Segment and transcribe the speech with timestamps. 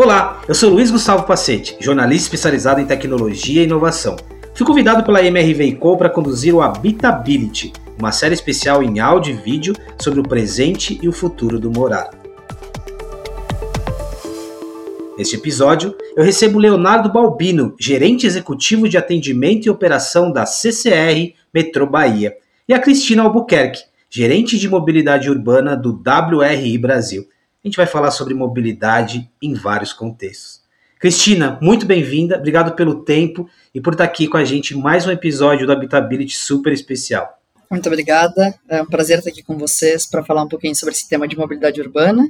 [0.00, 4.14] Olá, eu sou Luiz Gustavo Pacete, jornalista especializado em tecnologia e inovação.
[4.54, 9.36] Fui convidado pela MRV Co para conduzir o Habitability, uma série especial em áudio e
[9.36, 12.10] vídeo sobre o presente e o futuro do morar.
[15.18, 21.88] Neste episódio, eu recebo Leonardo Balbino, gerente executivo de atendimento e operação da CCR Metrô
[21.88, 22.36] Bahia,
[22.68, 27.26] e a Cristina Albuquerque, gerente de mobilidade urbana do WRI Brasil.
[27.68, 30.62] A gente vai falar sobre mobilidade em vários contextos.
[30.98, 35.06] Cristina, muito bem-vinda, obrigado pelo tempo e por estar aqui com a gente em mais
[35.06, 37.38] um episódio do Habitability super especial.
[37.70, 41.06] Muito obrigada, é um prazer estar aqui com vocês para falar um pouquinho sobre esse
[41.06, 42.26] tema de mobilidade urbana.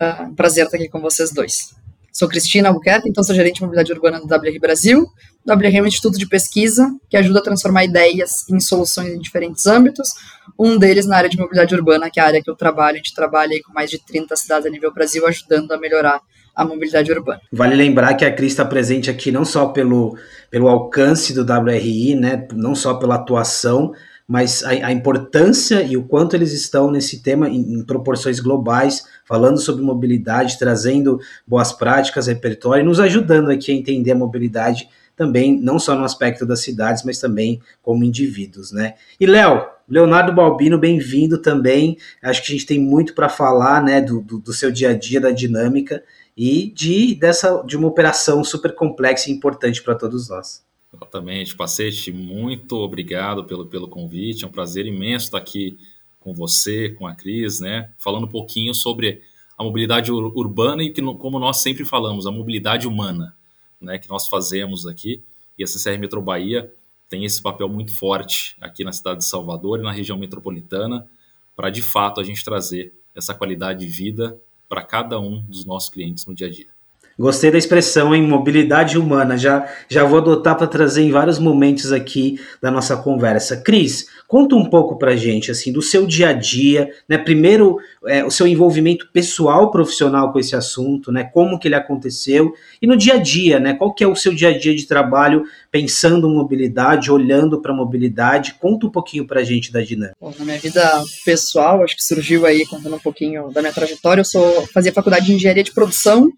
[0.00, 1.76] É um prazer estar aqui com vocês dois.
[2.12, 5.06] Sou Cristina Albuquerque, então sou gerente de mobilidade urbana do WR Brasil.
[5.46, 9.18] O WR é um instituto de pesquisa que ajuda a transformar ideias em soluções em
[9.18, 10.10] diferentes âmbitos.
[10.58, 12.96] Um deles na área de mobilidade urbana, que é a área que eu trabalho.
[12.96, 16.20] A gente trabalha com mais de 30 cidades a nível Brasil, ajudando a melhorar
[16.54, 17.40] a mobilidade urbana.
[17.50, 20.18] Vale lembrar que a Cris está presente aqui não só pelo,
[20.50, 23.94] pelo alcance do WRI, né, não só pela atuação,
[24.26, 29.04] mas a, a, importância e o quanto eles estão nesse tema em, em, proporções globais,
[29.24, 34.88] falando sobre mobilidade, trazendo boas práticas, repertório, e nos ajudando aqui a entender a mobilidade
[35.14, 38.94] também, não só no aspecto das cidades, mas também como indivíduos, né?
[39.20, 41.98] E Léo, Leonardo Balbino, bem-vindo também.
[42.22, 44.94] Acho que a gente tem muito para falar, né, do, do, do, seu dia a
[44.96, 46.02] dia, da dinâmica
[46.36, 50.62] e de dessa de uma operação super complexa e importante para todos nós.
[50.94, 54.44] Exatamente, Pacete, muito obrigado pelo, pelo convite.
[54.44, 55.78] É um prazer imenso estar aqui
[56.20, 57.90] com você, com a Cris, né?
[57.98, 59.22] Falando um pouquinho sobre
[59.56, 63.34] a mobilidade ur urbana e que, como nós sempre falamos, a mobilidade humana,
[63.80, 63.98] né?
[63.98, 65.22] Que nós fazemos aqui.
[65.58, 66.70] E a CCR Metro Bahia
[67.08, 71.08] tem esse papel muito forte aqui na cidade de Salvador e na região metropolitana
[71.54, 74.38] para, de fato, a gente trazer essa qualidade de vida
[74.68, 76.71] para cada um dos nossos clientes no dia a dia.
[77.18, 79.36] Gostei da expressão em mobilidade humana.
[79.36, 83.56] Já, já vou adotar para trazer em vários momentos aqui da nossa conversa.
[83.58, 87.18] Cris, conta um pouco para gente assim do seu dia a dia, né?
[87.18, 91.24] Primeiro, é, o seu envolvimento pessoal, profissional com esse assunto, né?
[91.24, 93.74] Como que ele aconteceu e no dia a dia, né?
[93.74, 97.74] Qual que é o seu dia a dia de trabalho pensando em mobilidade, olhando para
[97.74, 98.54] mobilidade?
[98.54, 100.16] Conta um pouquinho para gente da dinâmica.
[100.18, 104.22] Bom, na minha vida pessoal, acho que surgiu aí contando um pouquinho da minha trajetória.
[104.22, 106.32] Eu sou fazia faculdade de engenharia de produção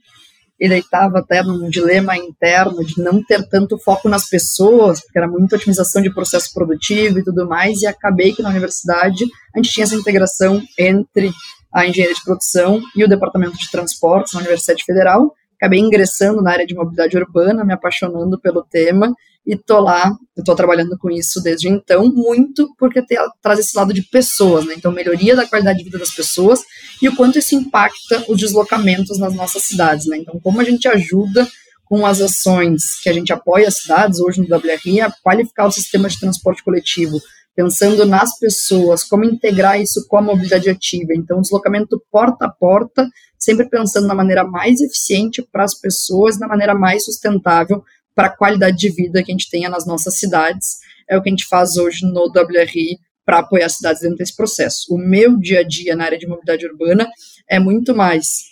[0.59, 5.29] ele estava até num dilema interno de não ter tanto foco nas pessoas, porque era
[5.29, 9.73] muita otimização de processo produtivo e tudo mais, e acabei que na universidade a gente
[9.73, 11.33] tinha essa integração entre
[11.73, 15.35] a engenharia de produção e o departamento de transportes na Universidade Federal.
[15.65, 19.15] Acabei ingressando na área de mobilidade urbana, me apaixonando pelo tema
[19.47, 20.15] e tô lá,
[20.45, 23.03] tô trabalhando com isso desde então, muito porque
[23.41, 24.75] traz esse lado de pessoas, né?
[24.77, 26.61] Então, melhoria da qualidade de vida das pessoas
[27.01, 30.19] e o quanto isso impacta os deslocamentos nas nossas cidades, né?
[30.19, 31.49] Então, como a gente ajuda
[31.87, 35.73] com as ações que a gente apoia as cidades hoje no WRI a qualificar o
[35.73, 37.19] sistema de transporte coletivo,
[37.55, 41.13] pensando nas pessoas, como integrar isso com a mobilidade ativa.
[41.15, 46.49] Então, deslocamento porta a porta, sempre pensando na maneira mais eficiente para as pessoas, na
[46.49, 47.83] maneira mais sustentável
[48.15, 50.79] para a qualidade de vida que a gente tenha nas nossas cidades.
[51.09, 54.37] É o que a gente faz hoje no WRI para apoiar as cidades dentro desse
[54.37, 54.87] processo.
[54.91, 57.09] O meu dia a dia na área de mobilidade urbana
[57.49, 58.45] é muito mais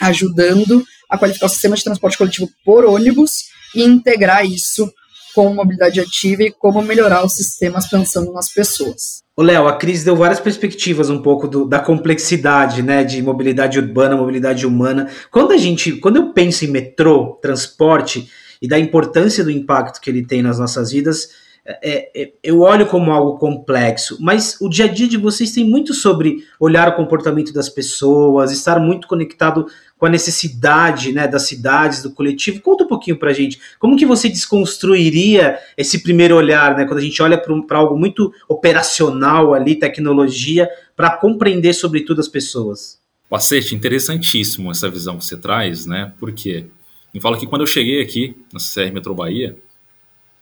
[0.00, 4.92] ajudando a qualificar o sistema de transporte coletivo por ônibus e integrar isso
[5.34, 9.22] com mobilidade ativa e como melhorar os sistemas pensando nas pessoas.
[9.36, 13.78] O Léo, a crise deu várias perspectivas um pouco do, da complexidade, né, de mobilidade
[13.78, 15.08] urbana, mobilidade humana.
[15.30, 18.28] Quando a gente, quando eu penso em metrô, transporte,
[18.60, 21.30] e da importância do impacto que ele tem nas nossas vidas,
[21.64, 25.64] é, é, eu olho como algo complexo, mas o dia a dia de vocês tem
[25.68, 29.66] muito sobre olhar o comportamento das pessoas, estar muito conectado
[30.02, 32.60] com a necessidade né, das cidades, do coletivo.
[32.60, 36.98] Conta um pouquinho para a gente, como que você desconstruiria esse primeiro olhar, né, quando
[36.98, 43.00] a gente olha para algo muito operacional ali, tecnologia, para compreender sobretudo as pessoas?
[43.30, 46.12] Pacete, interessantíssimo essa visão que você traz, né?
[46.18, 46.66] Porque
[47.14, 49.56] me fala que quando eu cheguei aqui na CR Metro Bahia,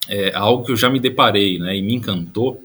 [0.09, 2.65] é, algo que eu já me deparei né, e me encantou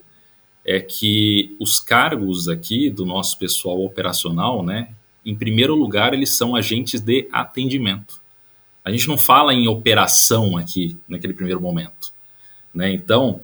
[0.66, 4.88] é que os cargos aqui do nosso pessoal operacional, né,
[5.26, 8.22] em primeiro lugar, eles são agentes de atendimento.
[8.84, 12.14] A gente não fala em operação aqui naquele primeiro momento.
[12.74, 12.94] Né?
[12.94, 13.42] Então,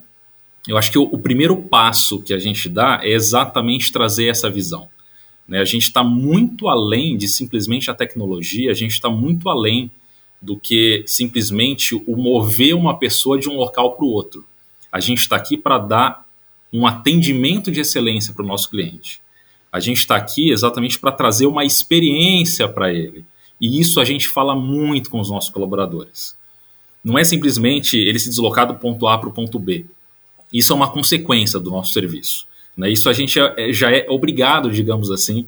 [0.67, 4.49] eu acho que o, o primeiro passo que a gente dá é exatamente trazer essa
[4.49, 4.87] visão.
[5.47, 5.59] Né?
[5.59, 9.89] A gente está muito além de simplesmente a tecnologia, a gente está muito além
[10.39, 14.45] do que simplesmente o mover uma pessoa de um local para o outro.
[14.91, 16.25] A gente está aqui para dar
[16.71, 19.21] um atendimento de excelência para o nosso cliente.
[19.71, 23.25] A gente está aqui exatamente para trazer uma experiência para ele.
[23.59, 26.35] E isso a gente fala muito com os nossos colaboradores.
[27.03, 29.85] Não é simplesmente ele se deslocar do ponto A para o ponto B.
[30.51, 32.45] Isso é uma consequência do nosso serviço.
[32.75, 32.89] Né?
[32.89, 35.47] Isso a gente é, já é obrigado, digamos assim,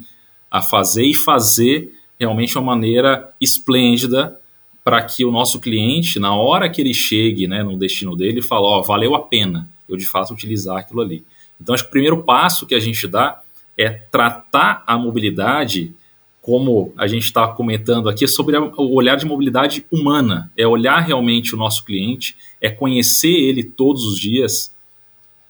[0.49, 4.39] a fazer e fazer realmente uma maneira esplêndida
[4.83, 8.63] para que o nosso cliente, na hora que ele chegue né, no destino dele, fale,
[8.63, 11.25] ó, oh, valeu a pena eu de fato utilizar aquilo ali.
[11.59, 13.41] Então, acho que o primeiro passo que a gente dá
[13.77, 15.93] é tratar a mobilidade
[16.41, 20.51] como a gente está comentando aqui, sobre o olhar de mobilidade humana.
[20.57, 24.75] É olhar realmente o nosso cliente, é conhecer ele todos os dias,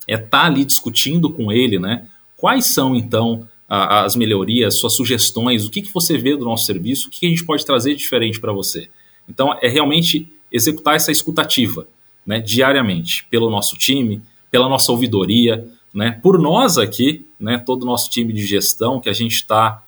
[0.08, 2.06] é estar tá ali discutindo com ele, né?
[2.38, 7.08] Quais são, então, as melhorias, suas sugestões, o que, que você vê do nosso serviço,
[7.08, 8.88] o que, que a gente pode trazer diferente para você.
[9.28, 11.88] Então, é realmente executar essa escutativa,
[12.24, 14.22] né, diariamente, pelo nosso time,
[14.52, 19.10] pela nossa ouvidoria, né, por nós aqui, né, todo o nosso time de gestão, que
[19.10, 19.84] a gente está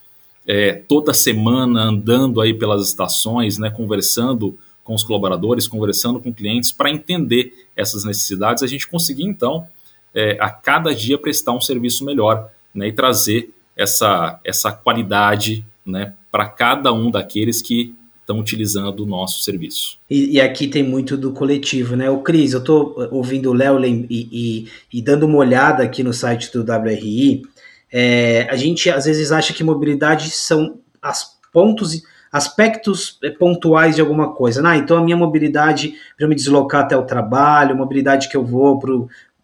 [0.46, 6.72] é, toda semana andando aí pelas estações, né, conversando com os colaboradores, conversando com clientes
[6.72, 9.66] para entender essas necessidades, a gente conseguir então
[10.14, 16.14] é, a cada dia prestar um serviço melhor né, e trazer essa, essa qualidade né,
[16.32, 20.00] para cada um daqueles que estão utilizando o nosso serviço.
[20.10, 22.10] E, e, aqui tem muito do coletivo, né?
[22.10, 26.12] O Cris, eu estou ouvindo o Léo e, e, e, dando uma olhada aqui no
[26.12, 27.44] site do WRI.
[27.92, 32.02] É, a gente às vezes acha que mobilidade são as pontos
[32.32, 34.68] aspectos é, pontuais de alguma coisa.
[34.68, 38.80] Ah, então a minha mobilidade para me deslocar até o trabalho, mobilidade que eu vou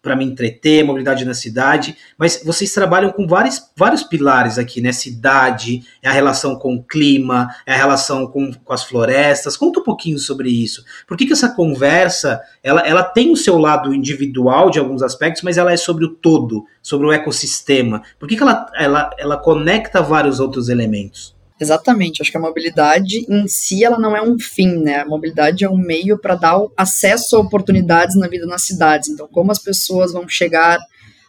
[0.02, 4.90] para me entreter, mobilidade na cidade, mas vocês trabalham com vários, vários pilares aqui, né?
[4.90, 9.56] Cidade, é a relação com o clima, é a relação com, com as florestas.
[9.56, 10.84] Conta um pouquinho sobre isso.
[11.06, 15.42] Por que, que essa conversa ela, ela tem o seu lado individual de alguns aspectos,
[15.42, 18.02] mas ela é sobre o todo, sobre o ecossistema?
[18.18, 21.32] Por que, que ela, ela, ela conecta vários outros elementos?
[21.62, 24.96] Exatamente, acho que a mobilidade em si ela não é um fim, né?
[24.96, 29.08] A mobilidade é um meio para dar acesso a oportunidades na vida nas cidades.
[29.08, 30.80] Então, como as pessoas vão chegar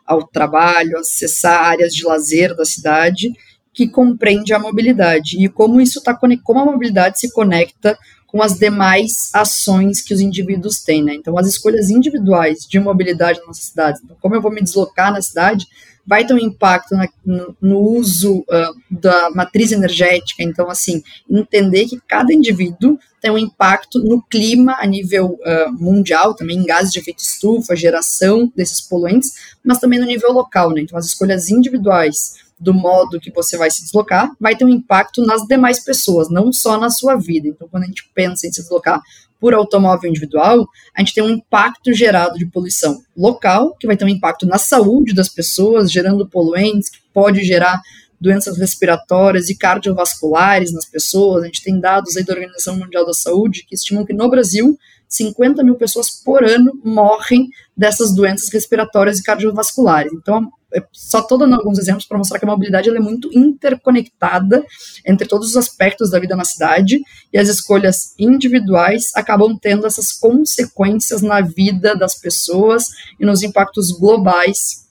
[0.03, 3.31] ao trabalho, acessar áreas de lazer da cidade,
[3.71, 7.95] que compreende a mobilidade e como isso está como a mobilidade se conecta
[8.25, 11.13] com as demais ações que os indivíduos têm, né?
[11.13, 15.21] Então, as escolhas individuais de mobilidade nossas cidades, então, como eu vou me deslocar na
[15.21, 15.68] cidade,
[16.05, 20.44] vai ter um impacto na, no, no, uso uh, da matriz energética.
[20.44, 26.33] Então, assim, entender que cada indivíduo tem um impacto no clima a nível uh, mundial,
[26.33, 30.71] também em gases de efeito estufa, geração desses poluentes, mas também no nível local.
[30.71, 30.81] Né?
[30.81, 35.25] Então, as escolhas individuais do modo que você vai se deslocar, vai ter um impacto
[35.25, 37.47] nas demais pessoas, não só na sua vida.
[37.47, 39.01] Então, quando a gente pensa em se deslocar
[39.44, 44.06] por automóvel individual, a gente tem um impacto gerado de poluição local, que vai ter
[44.06, 47.81] um impacto na saúde das pessoas, gerando poluentes, que pode gerar
[48.22, 51.44] doenças respiratórias e cardiovasculares nas pessoas.
[51.44, 54.80] A gente tem dados aí da Organização Mundial da Saúde que estimam que no Brasil
[55.10, 60.13] 50 mil pessoas por ano morrem dessas doenças respiratórias e cardiovasculares.
[60.13, 60.50] Então,
[60.91, 64.63] só estou dando alguns exemplos para mostrar que a mobilidade é muito interconectada
[65.05, 70.11] entre todos os aspectos da vida na cidade e as escolhas individuais acabam tendo essas
[70.11, 72.87] consequências na vida das pessoas
[73.19, 74.83] e nos impactos globais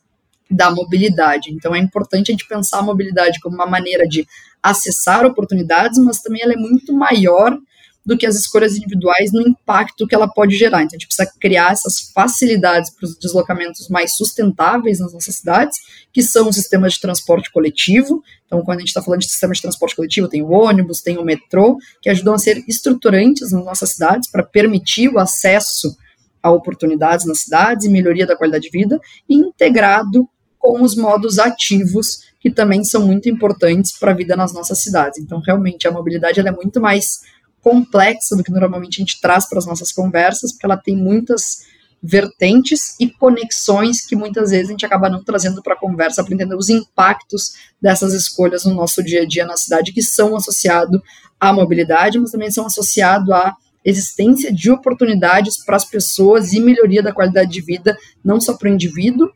[0.50, 1.50] da mobilidade.
[1.50, 4.26] Então é importante a gente pensar a mobilidade como uma maneira de
[4.62, 7.58] acessar oportunidades, mas também ela é muito maior
[8.04, 10.82] do que as escolhas individuais no impacto que ela pode gerar.
[10.82, 15.78] Então, a gente precisa criar essas facilidades para os deslocamentos mais sustentáveis nas nossas cidades,
[16.12, 18.22] que são os sistemas de transporte coletivo.
[18.46, 21.16] Então, quando a gente está falando de sistema de transporte coletivo, tem o ônibus, tem
[21.16, 25.96] o metrô, que ajudam a ser estruturantes nas nossas cidades para permitir o acesso
[26.42, 30.28] a oportunidades nas cidades e melhoria da qualidade de vida, integrado
[30.58, 35.20] com os modos ativos, que também são muito importantes para a vida nas nossas cidades.
[35.20, 37.20] Então, realmente, a mobilidade é muito mais
[37.62, 41.62] complexa do que normalmente a gente traz para as nossas conversas, porque ela tem muitas
[42.02, 46.34] vertentes e conexões que muitas vezes a gente acaba não trazendo para a conversa para
[46.34, 51.00] entender os impactos dessas escolhas no nosso dia a dia na cidade, que são associados
[51.38, 53.54] à mobilidade, mas também são associados à
[53.84, 58.68] existência de oportunidades para as pessoas e melhoria da qualidade de vida, não só para
[58.68, 59.30] o indivíduo,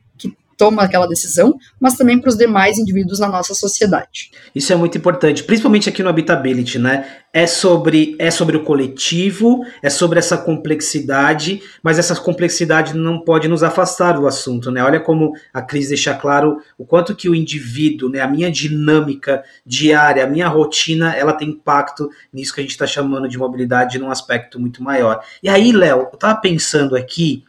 [0.57, 4.31] toma aquela decisão, mas também para os demais indivíduos na nossa sociedade.
[4.55, 7.07] Isso é muito importante, principalmente aqui no Habitability, né?
[7.33, 13.47] É sobre, é sobre o coletivo, é sobre essa complexidade, mas essa complexidade não pode
[13.47, 14.83] nos afastar do assunto, né?
[14.83, 19.45] Olha como a Cris deixa claro o quanto que o indivíduo, né, a minha dinâmica
[19.65, 23.99] diária, a minha rotina, ela tem impacto nisso que a gente está chamando de mobilidade
[23.99, 25.23] num aspecto muito maior.
[25.43, 27.45] E aí, Léo, eu estava pensando aqui,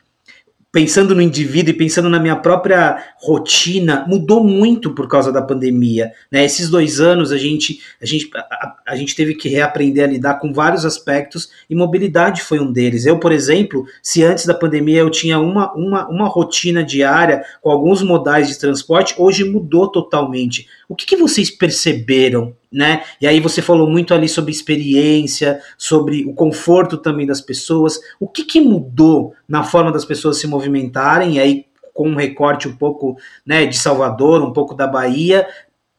[0.77, 6.11] pensando no indivíduo e pensando na minha própria rotina, mudou muito por causa da pandemia.
[6.31, 6.45] Né?
[6.45, 10.35] Esses dois anos a gente, a, gente, a, a, gente teve que reaprender a lidar
[10.35, 13.07] com vários aspectos e mobilidade foi um deles.
[13.07, 17.71] Eu, por exemplo, se antes da pandemia eu tinha uma, uma, uma rotina diária com
[17.71, 20.67] alguns modais de transporte, hoje mudou totalmente.
[20.87, 23.03] O que, que vocês perceberam né?
[23.21, 27.99] E aí você falou muito ali sobre experiência, sobre o conforto também das pessoas.
[28.19, 31.35] O que, que mudou na forma das pessoas se movimentarem?
[31.35, 31.65] E aí
[31.97, 35.47] com um recorte um pouco, né, de Salvador, um pouco da Bahia,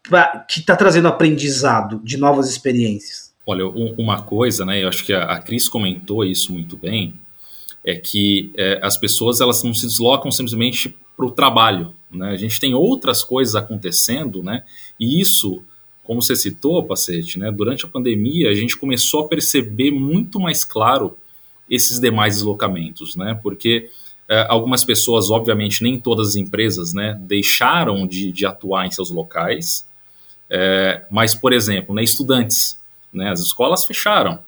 [0.09, 3.35] pra, que está trazendo aprendizado de novas experiências.
[3.45, 4.85] Olha, uma coisa, né?
[4.85, 7.15] Eu acho que a, Cris comentou isso muito bem,
[7.85, 12.31] é que é, as pessoas elas não se deslocam simplesmente para o trabalho, né?
[12.31, 14.63] A gente tem outras coisas acontecendo, né?
[15.01, 15.65] E isso
[16.09, 20.65] como você citou, Pacete, né, durante a pandemia a gente começou a perceber muito mais
[20.65, 21.15] claro
[21.69, 23.91] esses demais deslocamentos, né, porque
[24.27, 29.11] é, algumas pessoas, obviamente, nem todas as empresas, né, deixaram de, de atuar em seus
[29.11, 29.87] locais,
[30.49, 32.81] é, mas, por exemplo, né, estudantes,
[33.13, 34.39] né, as escolas fecharam,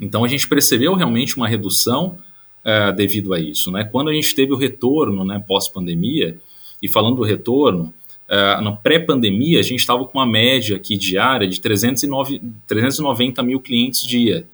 [0.00, 2.18] então a gente percebeu realmente uma redução
[2.64, 6.36] é, devido a isso, né, quando a gente teve o retorno, né, pós-pandemia,
[6.82, 7.94] e falando do retorno,
[8.30, 13.58] Uh, na pré-pandemia, a gente estava com uma média aqui diária de 309, 390 mil
[13.58, 14.46] clientes dia.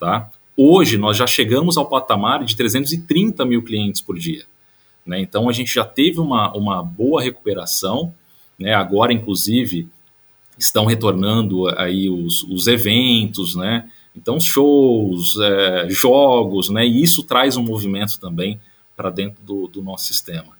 [0.00, 0.30] Tá?
[0.56, 4.44] Hoje, nós já chegamos ao patamar de 330 mil clientes por dia.
[5.04, 5.20] Né?
[5.20, 8.14] Então, a gente já teve uma, uma boa recuperação.
[8.58, 8.72] Né?
[8.72, 9.86] Agora, inclusive,
[10.58, 13.88] estão retornando aí os, os eventos, né?
[14.16, 16.84] Então, shows, é, jogos, né?
[16.86, 18.58] E isso traz um movimento também
[18.96, 20.57] para dentro do, do nosso sistema.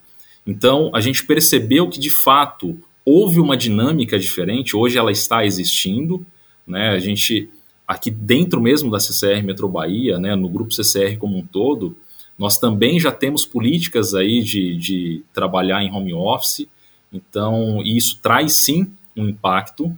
[0.49, 2.75] Então, a gente percebeu que, de fato,
[3.05, 6.25] houve uma dinâmica diferente, hoje ela está existindo,
[6.65, 6.89] né?
[6.89, 7.47] A gente,
[7.87, 11.95] aqui dentro mesmo da CCR Metro Bahia, né, no grupo CCR como um todo,
[12.35, 16.67] nós também já temos políticas aí de, de trabalhar em home office,
[17.13, 19.95] então isso traz sim um impacto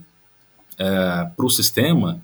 [0.76, 2.20] é, para o sistema,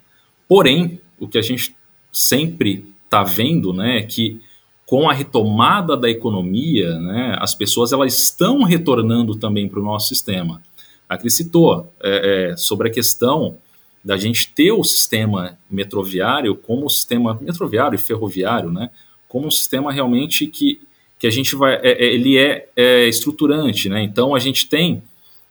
[0.46, 1.74] porém, o que a gente
[2.12, 4.38] sempre está vendo né, é que
[4.88, 10.08] com a retomada da economia, né, as pessoas elas estão retornando também para o nosso
[10.08, 10.62] sistema.
[11.06, 13.58] A Cris citou é, é, sobre a questão
[14.02, 18.88] da gente ter o sistema metroviário como sistema metroviário e ferroviário, né,
[19.28, 20.80] como um sistema realmente que,
[21.18, 25.02] que a gente vai, é, é ele é, é, estruturante, né, então a gente tem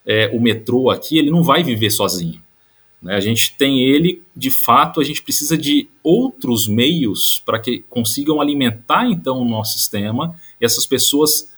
[0.04, 2.42] é, o metrô aqui, ele não vai viver sozinho.
[3.02, 3.16] Né?
[3.16, 8.42] A gente tem ele, de fato, a gente precisa de outros meios para que consigam
[8.42, 11.52] alimentar então o nosso sistema e essas pessoas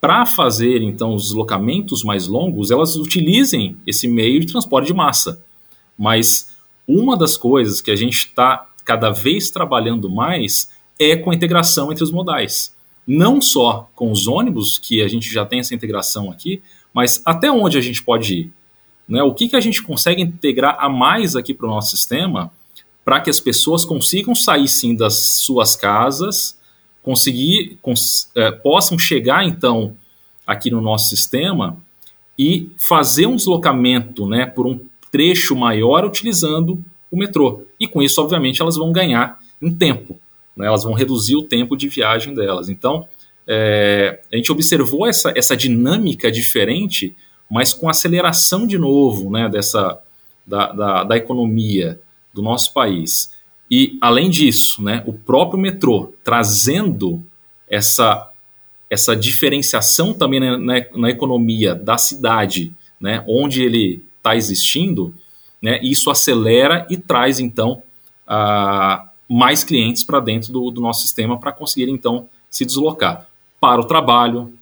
[0.00, 5.44] para fazer então os deslocamentos mais longos, elas utilizem esse meio de transporte de massa.
[5.96, 6.56] Mas
[6.88, 11.92] uma das coisas que a gente está cada vez trabalhando mais é com a integração
[11.92, 12.74] entre os modais.
[13.06, 17.50] Não só com os ônibus, que a gente já tem essa integração aqui, mas até
[17.50, 18.52] onde a gente pode ir.
[19.10, 19.20] Né?
[19.24, 22.52] O que, que a gente consegue integrar a mais aqui para o nosso sistema
[23.04, 25.14] para que as pessoas consigam sair sim das
[25.44, 26.56] suas casas,
[27.02, 29.96] conseguir cons, é, possam chegar então
[30.46, 31.76] aqui no nosso sistema
[32.38, 34.78] e fazer um deslocamento né, por um
[35.10, 37.62] trecho maior utilizando o metrô.
[37.80, 40.18] E com isso, obviamente, elas vão ganhar em tempo,
[40.56, 40.66] né?
[40.66, 42.68] elas vão reduzir o tempo de viagem delas.
[42.68, 43.08] Então,
[43.44, 47.16] é, a gente observou essa, essa dinâmica diferente
[47.50, 49.98] mas com aceleração de novo né, dessa,
[50.46, 52.00] da, da, da economia
[52.32, 53.32] do nosso país.
[53.68, 57.22] E, além disso, né, o próprio metrô trazendo
[57.68, 58.30] essa,
[58.88, 65.14] essa diferenciação também na, na, na economia da cidade, né, onde ele está existindo,
[65.60, 67.82] né, isso acelera e traz, então,
[68.26, 73.26] a, mais clientes para dentro do, do, nosso sistema para conseguir, então, se deslocar
[73.60, 74.52] para o trabalho,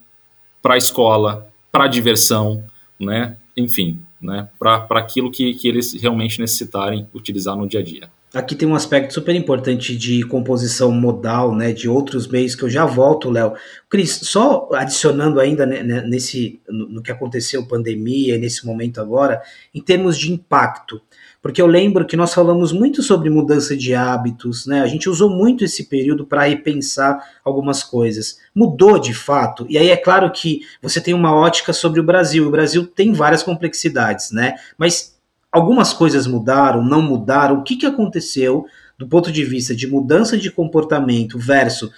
[0.61, 2.63] para a escola, para a diversão,
[2.99, 3.37] né?
[3.55, 4.47] Enfim, né?
[4.57, 8.09] Para aquilo que, que eles realmente necessitarem utilizar no dia a dia.
[8.31, 12.69] Aqui tem um aspecto super importante de composição modal, né, de outros meios que eu
[12.69, 13.55] já volto, Léo.
[13.89, 19.41] Cris, só adicionando ainda né, né nesse no, no, que aconteceu pandemia, nesse momento agora,
[19.73, 21.01] em termos de impacto.
[21.41, 24.81] Porque eu lembro que nós falamos muito sobre mudança de hábitos, né?
[24.81, 28.39] A gente usou muito esse período para repensar algumas coisas.
[28.53, 32.45] Mudou de fato, e aí é claro que você tem uma ótica sobre o Brasil.
[32.45, 34.55] O Brasil tem várias complexidades, né?
[34.77, 35.17] Mas
[35.49, 37.59] algumas coisas mudaram, não mudaram.
[37.59, 38.65] O que, que aconteceu
[38.97, 41.89] do ponto de vista de mudança de comportamento versus,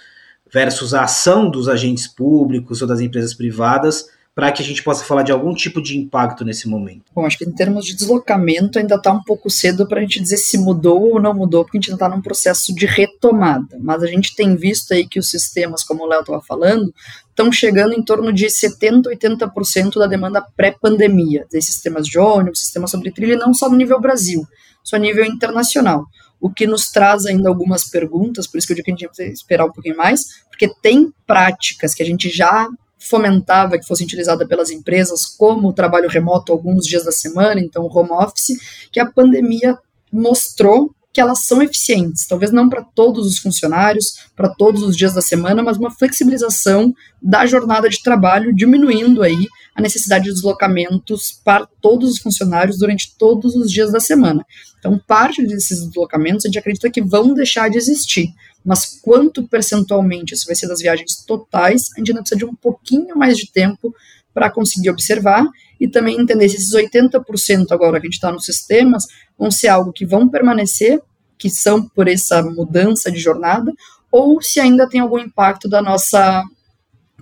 [0.52, 5.04] versus a ação dos agentes públicos ou das empresas privadas para que a gente possa
[5.04, 7.04] falar de algum tipo de impacto nesse momento?
[7.14, 10.20] Bom, acho que em termos de deslocamento ainda está um pouco cedo para a gente
[10.20, 13.78] dizer se mudou ou não mudou, porque a gente ainda está num processo de retomada.
[13.80, 16.92] Mas a gente tem visto aí que os sistemas, como o Léo estava falando,
[17.28, 22.90] estão chegando em torno de 70%, 80% da demanda pré-pandemia, desses sistemas de ônibus, sistemas
[22.90, 24.46] sobre trilha, não só no nível Brasil,
[24.82, 26.06] só a nível internacional
[26.42, 29.16] o que nos traz ainda algumas perguntas, por isso que eu digo que a gente
[29.16, 32.68] vai esperar um pouquinho mais, porque tem práticas que a gente já
[33.08, 37.86] fomentava que fosse utilizada pelas empresas, como o trabalho remoto alguns dias da semana, então
[37.86, 38.58] home office,
[38.90, 39.76] que a pandemia
[40.12, 45.12] mostrou que elas são eficientes, talvez não para todos os funcionários, para todos os dias
[45.12, 51.38] da semana, mas uma flexibilização da jornada de trabalho, diminuindo aí a necessidade de deslocamentos
[51.44, 54.44] para todos os funcionários durante todos os dias da semana.
[54.78, 58.28] Então, parte desses deslocamentos a gente acredita que vão deixar de existir,
[58.64, 62.54] mas quanto percentualmente isso vai ser das viagens totais, a gente ainda precisa de um
[62.54, 63.94] pouquinho mais de tempo
[64.32, 65.46] para conseguir observar
[65.78, 69.06] e também entender se esses 80% agora que a gente está nos sistemas
[69.38, 71.00] vão ser algo que vão permanecer,
[71.36, 73.72] que são por essa mudança de jornada,
[74.10, 76.44] ou se ainda tem algum impacto da nossa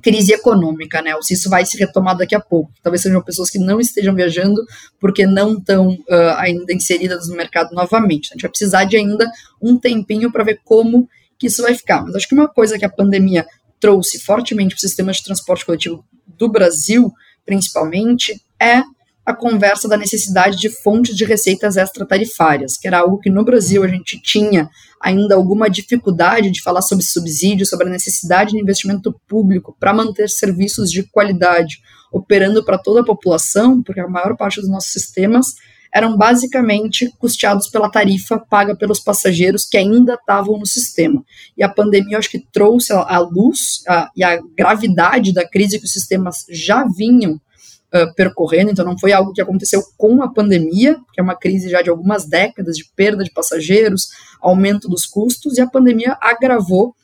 [0.02, 1.14] crise econômica, né?
[1.14, 2.72] Ou se isso vai se retomar daqui a pouco.
[2.82, 4.62] Talvez sejam pessoas que não estejam viajando
[4.98, 8.30] porque não estão uh, ainda inseridas no mercado novamente.
[8.30, 9.30] A gente vai precisar de ainda
[9.60, 11.08] um tempinho para ver como
[11.40, 12.04] que isso vai ficar.
[12.04, 13.46] Mas acho que uma coisa que a pandemia
[13.80, 17.10] trouxe fortemente para o sistema de transporte coletivo do Brasil,
[17.46, 18.82] principalmente, é
[19.24, 23.82] a conversa da necessidade de fontes de receitas extratarifárias, que era algo que no Brasil
[23.82, 24.68] a gente tinha
[25.00, 30.28] ainda alguma dificuldade de falar sobre subsídio, sobre a necessidade de investimento público para manter
[30.28, 31.78] serviços de qualidade
[32.12, 35.54] operando para toda a população, porque a maior parte dos nossos sistemas
[35.92, 41.24] eram basicamente custeados pela tarifa paga pelos passageiros que ainda estavam no sistema.
[41.56, 45.84] E a pandemia, acho que trouxe a luz a, e a gravidade da crise que
[45.84, 50.96] os sistemas já vinham uh, percorrendo, então não foi algo que aconteceu com a pandemia,
[51.12, 54.08] que é uma crise já de algumas décadas de perda de passageiros,
[54.40, 56.94] aumento dos custos, e a pandemia agravou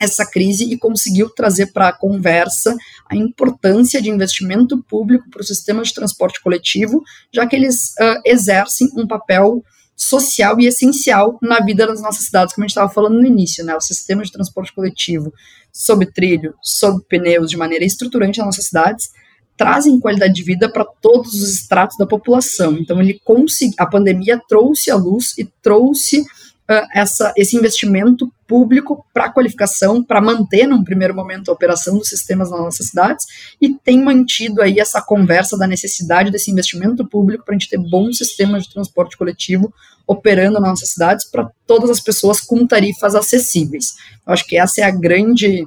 [0.00, 2.76] essa crise e conseguiu trazer para a conversa
[3.08, 8.20] a importância de investimento público para o sistema de transporte coletivo, já que eles uh,
[8.24, 9.62] exercem um papel
[9.96, 13.64] social e essencial na vida das nossas cidades, como a gente estava falando no início,
[13.64, 13.74] né?
[13.74, 15.32] O sistema de transporte coletivo
[15.72, 19.10] sob trilho, sob pneus, de maneira estruturante nas nossas cidades,
[19.56, 22.78] trazem qualidade de vida para todos os estratos da população.
[22.78, 26.24] Então, ele consegui, a pandemia trouxe a luz e trouxe
[26.70, 32.08] uh, essa, esse investimento público para qualificação, para manter, num primeiro momento, a operação dos
[32.08, 33.26] sistemas nas nossas cidades,
[33.60, 37.78] e tem mantido aí essa conversa da necessidade desse investimento público para a gente ter
[37.78, 39.72] bons sistemas de transporte coletivo
[40.06, 43.94] operando nas nossas cidades para todas as pessoas com tarifas acessíveis.
[44.26, 45.66] Eu acho que essa é a grande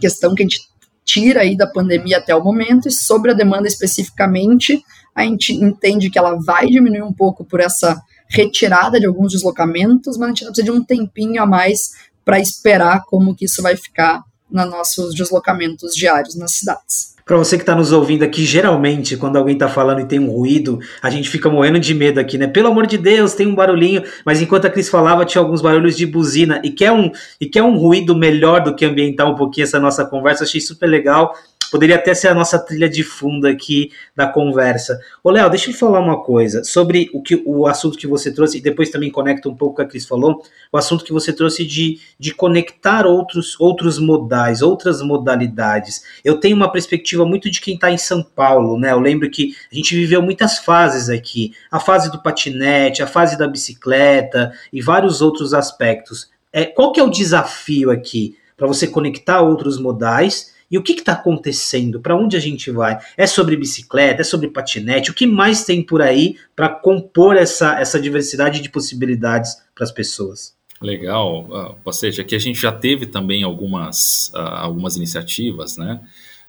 [0.00, 0.60] questão que a gente
[1.04, 4.82] tira aí da pandemia até o momento, e sobre a demanda especificamente,
[5.14, 10.16] a gente entende que ela vai diminuir um pouco por essa retirada de alguns deslocamentos,
[10.16, 11.92] mas a gente precisa de um tempinho a mais
[12.24, 17.14] para esperar como que isso vai ficar nos nossos deslocamentos diários nas cidades.
[17.24, 20.30] Para você que está nos ouvindo aqui, geralmente, quando alguém está falando e tem um
[20.30, 22.46] ruído, a gente fica morrendo de medo aqui, né?
[22.46, 25.96] Pelo amor de Deus, tem um barulhinho, mas enquanto a Cris falava, tinha alguns barulhos
[25.96, 27.10] de buzina e quer um,
[27.40, 30.86] e quer um ruído melhor do que ambientar um pouquinho essa nossa conversa, achei super
[30.86, 31.34] legal.
[31.74, 34.96] Poderia até ser a nossa trilha de fundo aqui da conversa.
[35.24, 38.58] Ô, Léo, deixa eu falar uma coisa sobre o, que, o assunto que você trouxe,
[38.58, 41.12] e depois também conecta um pouco com o que a Cris falou, o assunto que
[41.12, 46.04] você trouxe de, de conectar outros, outros modais, outras modalidades.
[46.24, 48.92] Eu tenho uma perspectiva muito de quem está em São Paulo, né?
[48.92, 51.54] Eu lembro que a gente viveu muitas fases aqui.
[51.72, 56.30] A fase do patinete, a fase da bicicleta e vários outros aspectos.
[56.52, 60.92] É, qual que é o desafio aqui para você conectar outros modais e o que
[60.92, 62.00] está acontecendo?
[62.00, 62.98] Para onde a gente vai?
[63.16, 64.22] É sobre bicicleta?
[64.22, 65.10] É sobre patinete?
[65.10, 69.92] O que mais tem por aí para compor essa, essa diversidade de possibilidades para as
[69.92, 70.54] pessoas?
[70.80, 76.00] Legal, ou seja, aqui a gente já teve também algumas, uh, algumas iniciativas, né?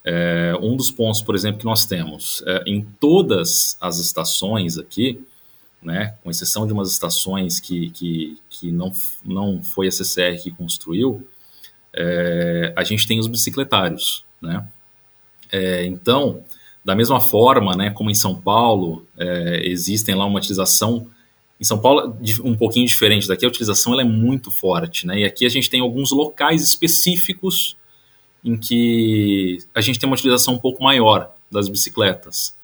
[0.03, 5.19] É, um dos pontos, por exemplo, que nós temos é, em todas as estações aqui,
[5.81, 8.91] né, com exceção de umas estações que, que, que não,
[9.23, 11.27] não foi a CCR que construiu,
[11.95, 14.67] é, a gente tem os bicicletários, né?
[15.51, 16.43] É, então,
[16.83, 21.07] da mesma forma, né, como em São Paulo, é, existem lá uma utilização
[21.59, 25.19] em São Paulo um pouquinho diferente daqui, a utilização ela é muito forte, né?
[25.19, 27.77] E aqui a gente tem alguns locais específicos
[28.43, 32.55] em que a gente tem uma utilização um pouco maior das bicicletas,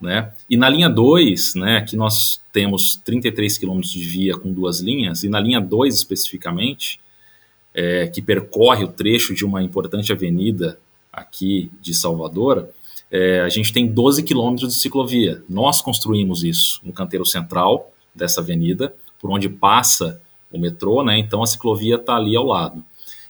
[0.00, 0.32] né?
[0.50, 5.22] E na linha 2, né, aqui nós temos 33 quilômetros de via com duas linhas,
[5.22, 6.98] e na linha 2 especificamente,
[7.74, 10.78] é, que percorre o trecho de uma importante avenida
[11.12, 12.68] aqui de Salvador,
[13.10, 15.42] é, a gente tem 12 quilômetros de ciclovia.
[15.48, 21.18] Nós construímos isso no canteiro central dessa avenida, por onde passa o metrô, né?
[21.18, 22.82] Então a ciclovia está ali ao lado.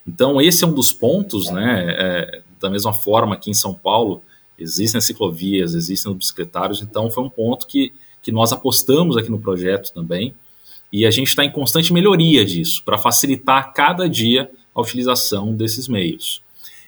[0.07, 1.87] Então esse é um dos pontos, né?
[1.99, 4.23] É, da mesma forma que em São Paulo
[4.59, 9.31] existem as ciclovias, existem os bicicletários, então foi um ponto que, que nós apostamos aqui
[9.31, 10.35] no projeto também,
[10.93, 15.89] e a gente está em constante melhoria disso, para facilitar cada dia a utilização desses
[15.89, 16.43] meios.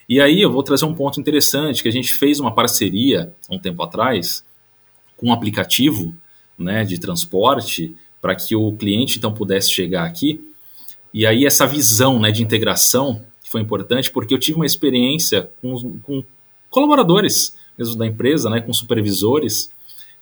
[0.07, 3.55] E aí eu vou trazer um ponto interessante, que a gente fez uma parceria há
[3.55, 4.45] um tempo atrás
[5.17, 6.15] com um aplicativo
[6.57, 10.39] né, de transporte para que o cliente então pudesse chegar aqui.
[11.13, 15.97] E aí essa visão né, de integração foi importante porque eu tive uma experiência com,
[15.99, 16.23] com
[16.69, 19.71] colaboradores mesmo da empresa, né, com supervisores,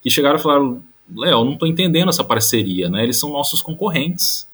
[0.02, 0.82] que chegaram e falaram,
[1.14, 3.02] Léo, não estou entendendo essa parceria, né?
[3.02, 4.46] Eles são nossos concorrentes,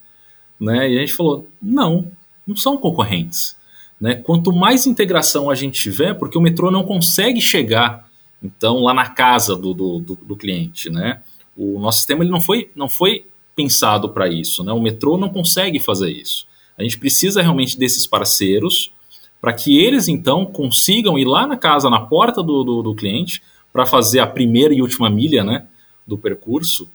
[0.58, 0.90] né?
[0.90, 2.10] E a gente falou, não,
[2.46, 3.56] não são concorrentes.
[4.00, 4.14] Né?
[4.14, 8.08] Quanto mais integração a gente tiver, porque o metrô não consegue chegar
[8.42, 11.20] então lá na casa do, do, do, do cliente, né?
[11.54, 14.72] O nosso sistema ele não foi, não foi pensado para isso, né?
[14.72, 16.46] O metrô não consegue fazer isso.
[16.78, 18.92] A gente precisa realmente desses parceiros
[19.40, 23.42] para que eles então consigam ir lá na casa, na porta do, do, do cliente,
[23.72, 25.66] para fazer a primeira e última milha, né?
[26.06, 26.88] Do percurso,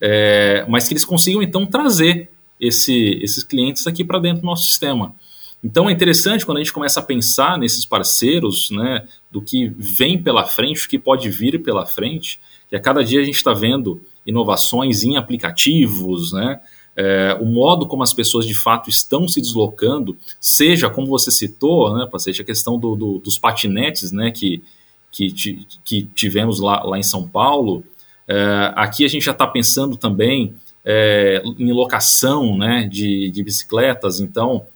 [0.00, 4.68] é, mas que eles consigam então trazer esse, esses clientes aqui para dentro do nosso
[4.68, 5.14] sistema.
[5.62, 10.20] Então é interessante quando a gente começa a pensar nesses parceiros, né, do que vem
[10.20, 13.52] pela frente, o que pode vir pela frente, que a cada dia a gente está
[13.52, 16.60] vendo inovações em aplicativos, né,
[16.94, 21.96] é, o modo como as pessoas de fato estão se deslocando, seja como você citou,
[21.96, 24.62] né, seja a questão do, do, dos patinetes, né, que,
[25.10, 27.82] que, que tivemos lá, lá em São Paulo,
[28.28, 34.20] é, aqui a gente já está pensando também é, em locação né, de, de bicicletas,
[34.20, 34.66] então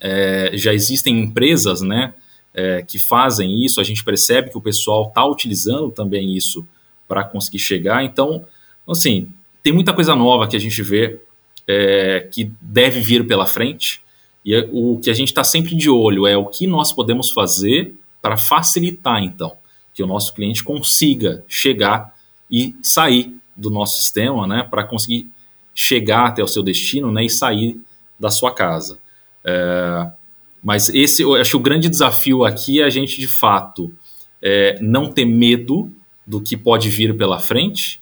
[0.00, 2.12] é, já existem empresas né,
[2.52, 6.66] é, que fazem isso, a gente percebe que o pessoal está utilizando também isso
[7.06, 8.04] para conseguir chegar.
[8.04, 8.44] Então,
[8.88, 9.28] assim,
[9.62, 11.20] tem muita coisa nova que a gente vê
[11.66, 14.02] é, que deve vir pela frente.
[14.44, 17.94] E o que a gente está sempre de olho é o que nós podemos fazer
[18.22, 19.56] para facilitar, então,
[19.94, 22.14] que o nosso cliente consiga chegar
[22.50, 25.30] e sair do nosso sistema, né, para conseguir
[25.74, 27.80] chegar até o seu destino né, e sair
[28.18, 28.98] da sua casa.
[29.44, 30.10] É,
[30.62, 33.92] mas esse, eu acho que o grande desafio aqui é a gente, de fato,
[34.42, 35.90] é, não ter medo
[36.26, 38.00] do que pode vir pela frente,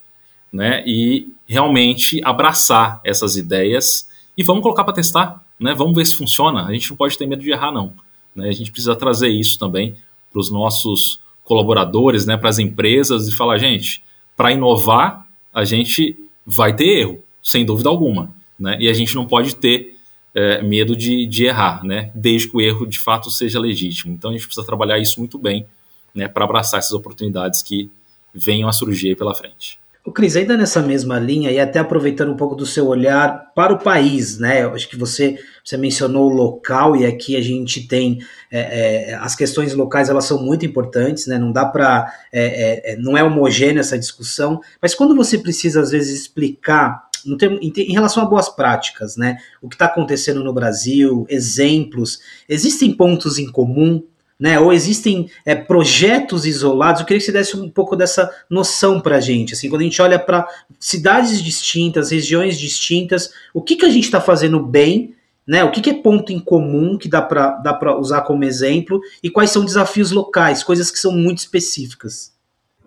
[0.53, 0.83] né?
[0.87, 5.75] E realmente abraçar essas ideias e vamos colocar para testar, né?
[5.75, 6.67] Vamos ver se funciona.
[6.67, 7.93] A gente não pode ter medo de errar, não.
[8.35, 8.49] Né?
[8.49, 9.95] A gente precisa trazer isso também
[10.31, 12.37] para os nossos colaboradores, né?
[12.37, 14.03] Para as empresas e falar, gente,
[14.39, 18.79] para inovar a gente vai ter erro, sem dúvida alguma, né?
[18.81, 19.97] E a gente não pode ter
[20.33, 22.13] é, medo de, de errar, né?
[22.15, 24.15] Desde que o erro de fato seja legítimo.
[24.15, 25.67] Então a gente precisa trabalhar isso muito bem,
[26.15, 26.29] né?
[26.29, 27.91] Para abraçar essas oportunidades que
[28.33, 29.81] venham a surgir pela frente.
[30.05, 33.75] O Cris, ainda nessa mesma linha, e até aproveitando um pouco do seu olhar para
[33.75, 34.65] o país, né?
[34.67, 38.19] Acho que você, você mencionou o local, e aqui a gente tem
[38.51, 41.39] é, é, as questões locais, elas são muito importantes, né?
[41.39, 42.11] Não dá para.
[42.33, 47.07] É, é, é, não é homogênea essa discussão, mas quando você precisa, às vezes, explicar
[47.27, 49.39] em relação a boas práticas, né?
[49.61, 54.03] O que está acontecendo no Brasil, exemplos, existem pontos em comum,
[54.39, 54.59] né?
[54.61, 57.01] Ou existem é, projetos isolados?
[57.01, 59.55] Eu queria que você desse um pouco dessa noção para a gente.
[59.55, 60.47] Assim, quando a gente olha para
[60.79, 65.15] cidades distintas, regiões distintas, o que, que a gente está fazendo bem?
[65.47, 69.31] Né, o que, que, é ponto em comum que dá para usar como exemplo e
[69.31, 72.38] quais são desafios locais, coisas que são muito específicas?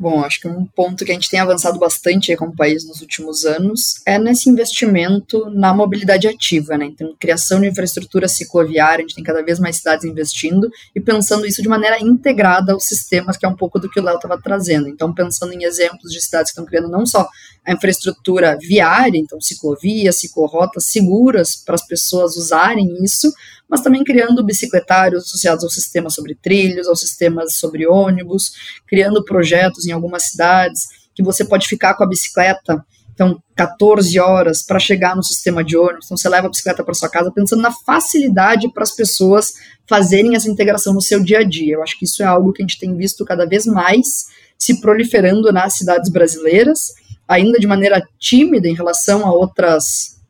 [0.02, 3.46] Bom, acho que um ponto que a gente tem avançado bastante como país nos últimos
[3.46, 6.86] anos é nesse investimento na mobilidade ativa, né?
[6.86, 11.46] Então, criação de infraestrutura cicloviária, a gente tem cada vez mais cidades investindo e pensando
[11.46, 14.42] isso de maneira integrada aos sistemas, que é um pouco do que o Léo estava
[14.42, 14.90] trazendo.
[14.90, 17.28] Então, pensando em exemplos de cidades que estão criando não só
[17.66, 23.32] a infraestrutura viária, então ciclovias, ciclorotas seguras para as pessoas usarem isso,
[23.70, 28.52] mas também criando bicicletários associados ao sistema sobre trilhos, aos sistemas sobre ônibus,
[28.88, 32.84] criando projetos em algumas cidades que você pode ficar com a bicicleta
[33.22, 36.94] então 14 horas para chegar no sistema de ônibus, então você leva a bicicleta para
[36.96, 39.54] sua casa pensando na facilidade para as pessoas
[39.88, 41.76] fazerem essa integração no seu dia a dia.
[41.76, 44.26] Eu acho que isso é algo que a gente tem visto cada vez mais
[44.62, 46.94] se proliferando nas cidades brasileiras,
[47.28, 50.22] ainda de maneira tímida em relação a outras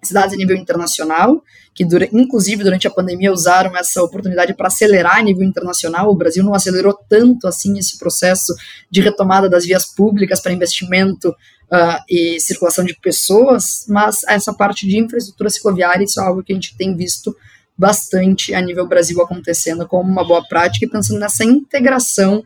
[0.00, 1.42] cidades a nível internacional,
[1.74, 6.08] que dura, inclusive durante a pandemia usaram essa oportunidade para acelerar a nível internacional.
[6.08, 8.54] O Brasil não acelerou tanto assim esse processo
[8.88, 14.86] de retomada das vias públicas para investimento uh, e circulação de pessoas, mas essa parte
[14.86, 17.36] de infraestrutura cicloviária, isso é algo que a gente tem visto
[17.76, 22.44] bastante a nível Brasil acontecendo como uma boa prática e pensando nessa integração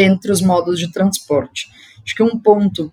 [0.00, 1.68] entre os modos de transporte.
[2.04, 2.92] Acho que um ponto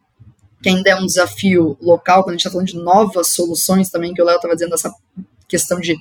[0.62, 4.14] que ainda é um desafio local, quando a gente está falando de novas soluções também,
[4.14, 4.92] que o Léo estava dizendo, essa
[5.48, 5.96] questão de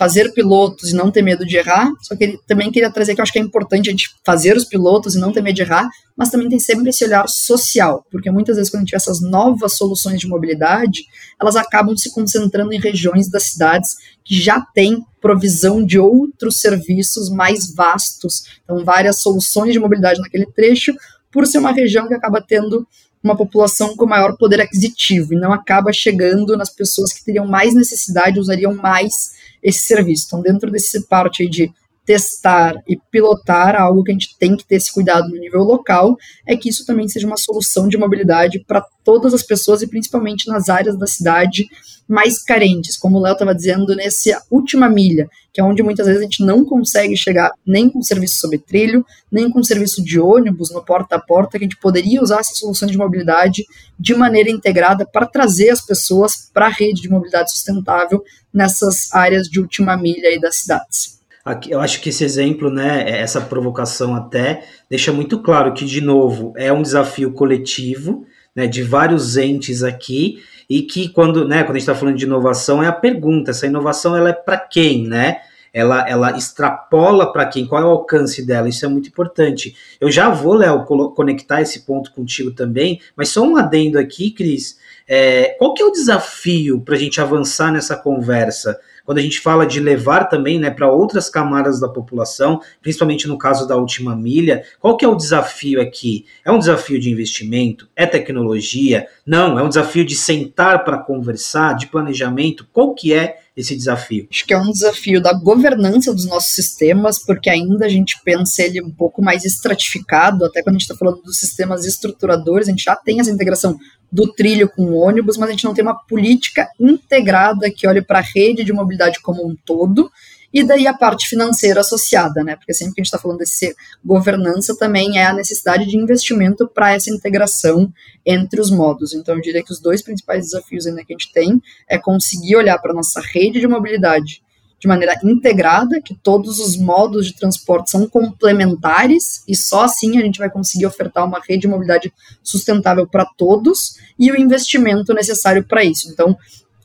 [0.00, 3.20] fazer pilotos e não ter medo de errar, só que ele também queria trazer que
[3.20, 5.60] eu acho que é importante a gente fazer os pilotos e não ter medo de
[5.60, 5.86] errar,
[6.16, 9.20] mas também tem sempre esse olhar social, porque muitas vezes quando a gente vê essas
[9.20, 11.02] novas soluções de mobilidade,
[11.38, 13.90] elas acabam se concentrando em regiões das cidades
[14.24, 20.46] que já têm provisão de outros serviços mais vastos, então várias soluções de mobilidade naquele
[20.46, 20.94] trecho,
[21.30, 22.88] por ser uma região que acaba tendo
[23.22, 27.74] uma população com maior poder aquisitivo e não acaba chegando nas pessoas que teriam mais
[27.74, 30.24] necessidade, usariam mais esse serviço.
[30.26, 31.72] Então, dentro desse parte de
[32.10, 36.16] testar e pilotar, algo que a gente tem que ter esse cuidado no nível local,
[36.44, 40.48] é que isso também seja uma solução de mobilidade para todas as pessoas e principalmente
[40.48, 41.68] nas áreas da cidade
[42.08, 46.20] mais carentes, como o Léo estava dizendo, nessa última milha, que é onde muitas vezes
[46.20, 50.72] a gente não consegue chegar nem com serviço sobre trilho, nem com serviço de ônibus
[50.72, 53.64] no porta a porta, que a gente poderia usar essas soluções de mobilidade
[53.96, 58.20] de maneira integrada para trazer as pessoas para a rede de mobilidade sustentável
[58.52, 61.19] nessas áreas de última milha aí das cidades.
[61.68, 66.52] Eu acho que esse exemplo, né, essa provocação até, deixa muito claro que, de novo,
[66.56, 71.78] é um desafio coletivo, né, de vários entes aqui, e que quando, né, quando a
[71.78, 75.40] gente está falando de inovação, é a pergunta, essa inovação ela é para quem, né?
[75.72, 79.74] Ela, ela extrapola para quem, qual é o alcance dela, isso é muito importante.
[80.00, 84.78] Eu já vou, Léo, conectar esse ponto contigo também, mas só um adendo aqui, Cris,
[85.08, 88.78] é, qual que é o desafio para a gente avançar nessa conversa?
[89.04, 93.38] Quando a gente fala de levar também né, para outras camadas da população, principalmente no
[93.38, 96.26] caso da última milha, qual que é o desafio aqui?
[96.44, 97.88] É um desafio de investimento?
[97.94, 99.06] É tecnologia?
[99.24, 102.66] Não, é um desafio de sentar para conversar, de planejamento?
[102.72, 104.26] Qual que é esse desafio?
[104.30, 108.62] Acho que é um desafio da governança dos nossos sistemas, porque ainda a gente pensa
[108.62, 112.70] ele um pouco mais estratificado, até quando a gente está falando dos sistemas estruturadores, a
[112.70, 113.78] gente já tem essa integração
[114.10, 118.02] do trilho com o ônibus, mas a gente não tem uma política integrada que olhe
[118.02, 120.10] para a rede de mobilidade como um todo,
[120.52, 122.56] e daí a parte financeira associada, né?
[122.56, 126.66] Porque sempre que a gente está falando desse governança também é a necessidade de investimento
[126.66, 127.92] para essa integração
[128.26, 129.14] entre os modos.
[129.14, 132.56] Então eu diria que os dois principais desafios ainda que a gente tem é conseguir
[132.56, 134.42] olhar para a nossa rede de mobilidade
[134.80, 140.22] de maneira integrada, que todos os modos de transporte são complementares e só assim a
[140.22, 142.10] gente vai conseguir ofertar uma rede de mobilidade
[142.42, 146.10] sustentável para todos e o investimento necessário para isso.
[146.10, 146.34] Então,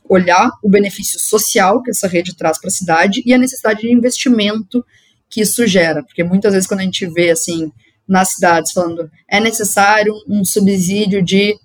[0.08, 3.92] olhar o benefício social que essa rede traz para a cidade e a necessidade de
[3.92, 4.84] investimento
[5.28, 7.72] que isso gera, porque muitas vezes quando a gente vê assim
[8.06, 11.58] nas cidades falando é necessário um subsídio de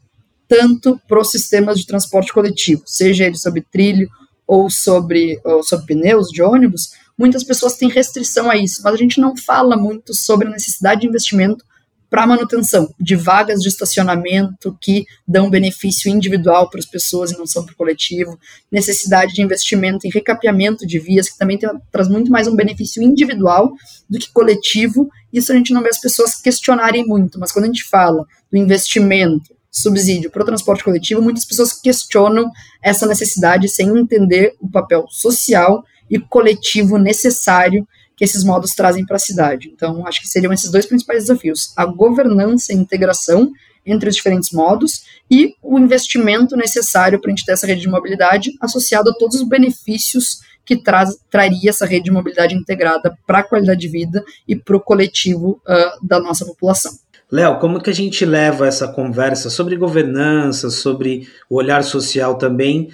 [0.47, 4.09] tanto para os sistemas de transporte coletivo, seja ele sobre trilho
[4.45, 8.97] ou sobre, ou sobre pneus de ônibus, muitas pessoas têm restrição a isso, mas a
[8.97, 11.63] gente não fala muito sobre a necessidade de investimento
[12.11, 17.47] para manutenção de vagas de estacionamento que dão benefício individual para as pessoas e não
[17.47, 18.37] são para o coletivo,
[18.69, 23.01] necessidade de investimento em recapeamento de vias, que também tem, traz muito mais um benefício
[23.01, 23.71] individual
[24.09, 25.09] do que coletivo.
[25.31, 28.57] Isso a gente não vê as pessoas questionarem muito, mas quando a gente fala do
[28.57, 32.51] investimento subsídio para o transporte coletivo, muitas pessoas questionam
[32.83, 37.87] essa necessidade sem entender o papel social e coletivo necessário
[38.21, 39.71] que esses modos trazem para a cidade.
[39.73, 43.51] Então, acho que seriam esses dois principais desafios: a governança e integração
[43.83, 47.89] entre os diferentes modos e o investimento necessário para a gente ter essa rede de
[47.89, 53.39] mobilidade associado a todos os benefícios que traz, traria essa rede de mobilidade integrada para
[53.39, 56.91] a qualidade de vida e para o coletivo uh, da nossa população.
[57.31, 62.91] Léo, como que a gente leva essa conversa sobre governança, sobre o olhar social também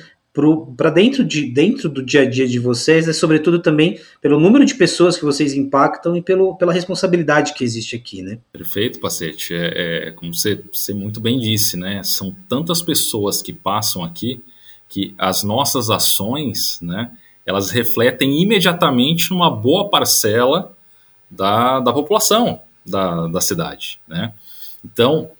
[0.76, 4.66] para dentro, de, dentro do dia a dia de vocês, é sobretudo também pelo número
[4.66, 8.38] de pessoas que vocês impactam e pelo, pela responsabilidade que existe aqui, né?
[8.52, 9.54] Perfeito, Pacete.
[9.54, 12.02] É, é, como você, você muito bem disse, né?
[12.04, 14.42] São tantas pessoas que passam aqui
[14.90, 17.12] que as nossas ações, né?
[17.46, 20.76] Elas refletem imediatamente numa boa parcela
[21.30, 24.00] da, da população, da, da cidade.
[24.08, 24.34] Né?
[24.84, 25.32] Então,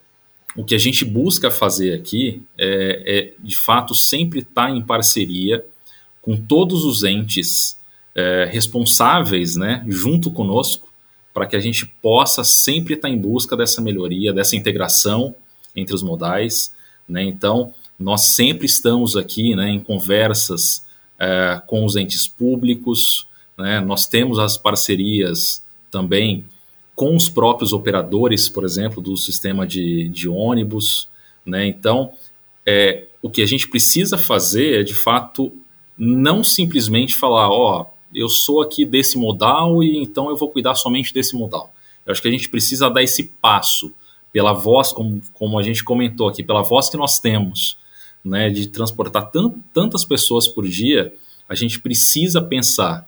[0.58, 4.82] o que a gente busca fazer aqui é, é de fato, sempre estar tá em
[4.82, 5.64] parceria
[6.20, 7.78] com todos os entes
[8.16, 10.88] é, responsáveis, né, junto conosco,
[11.32, 15.36] para que a gente possa sempre estar tá em busca dessa melhoria, dessa integração
[15.76, 16.74] entre os modais.
[17.08, 17.22] Né?
[17.22, 20.84] Então, nós sempre estamos aqui né, em conversas
[21.20, 23.80] é, com os entes públicos, né?
[23.80, 26.46] nós temos as parcerias também
[26.98, 31.08] com os próprios operadores, por exemplo, do sistema de, de ônibus.
[31.46, 31.68] Né?
[31.68, 32.12] Então,
[32.66, 35.54] é, o que a gente precisa fazer é, de fato,
[35.96, 40.74] não simplesmente falar, ó, oh, eu sou aqui desse modal e então eu vou cuidar
[40.74, 41.72] somente desse modal.
[42.04, 43.94] Eu acho que a gente precisa dar esse passo
[44.34, 47.78] pela voz, como, como a gente comentou aqui, pela voz que nós temos,
[48.26, 51.14] né, de transportar tant, tantas pessoas por dia,
[51.48, 53.08] a gente precisa pensar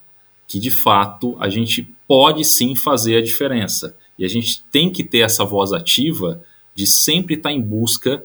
[0.50, 3.96] que de fato a gente pode sim fazer a diferença.
[4.18, 6.42] E a gente tem que ter essa voz ativa
[6.74, 8.24] de sempre estar em busca,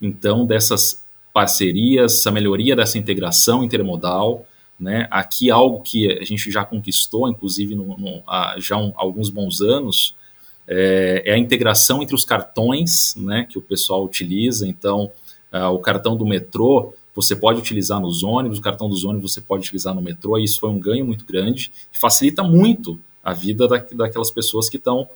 [0.00, 4.46] então, dessas parcerias, essa melhoria dessa integração intermodal.
[4.78, 5.08] Né?
[5.10, 9.60] Aqui, algo que a gente já conquistou, inclusive no, no, há já um, alguns bons
[9.60, 10.14] anos,
[10.68, 14.68] é, é, a integração entre os cartões né, que o pessoal utiliza.
[14.68, 15.10] Então,
[15.52, 19.40] uh, o cartão do metrô você pode utilizar nos ônibus, o cartão dos ônibus você
[19.40, 23.32] pode utilizar no metrô, e isso foi um ganho muito grande e facilita muito a
[23.32, 25.08] vida da, daquelas pessoas que estão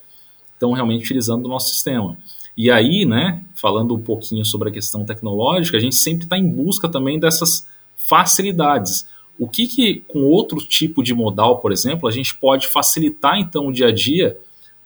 [0.61, 2.17] realmente utilizando o nosso sistema.
[2.57, 6.49] E aí, né, falando um pouquinho sobre a questão tecnológica, a gente sempre está em
[6.49, 9.07] busca também dessas facilidades.
[9.39, 13.69] O que, que, com outro tipo de modal, por exemplo, a gente pode facilitar então
[13.69, 14.37] o dia a dia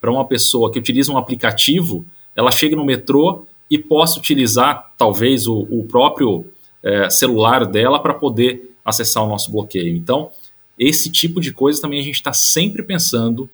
[0.00, 2.04] para uma pessoa que utiliza um aplicativo,
[2.36, 6.44] ela chega no metrô e possa utilizar talvez o, o próprio
[6.82, 9.96] é, celular dela para poder acessar o nosso bloqueio.
[9.96, 10.30] Então,
[10.78, 13.48] esse tipo de coisa também a gente está sempre pensando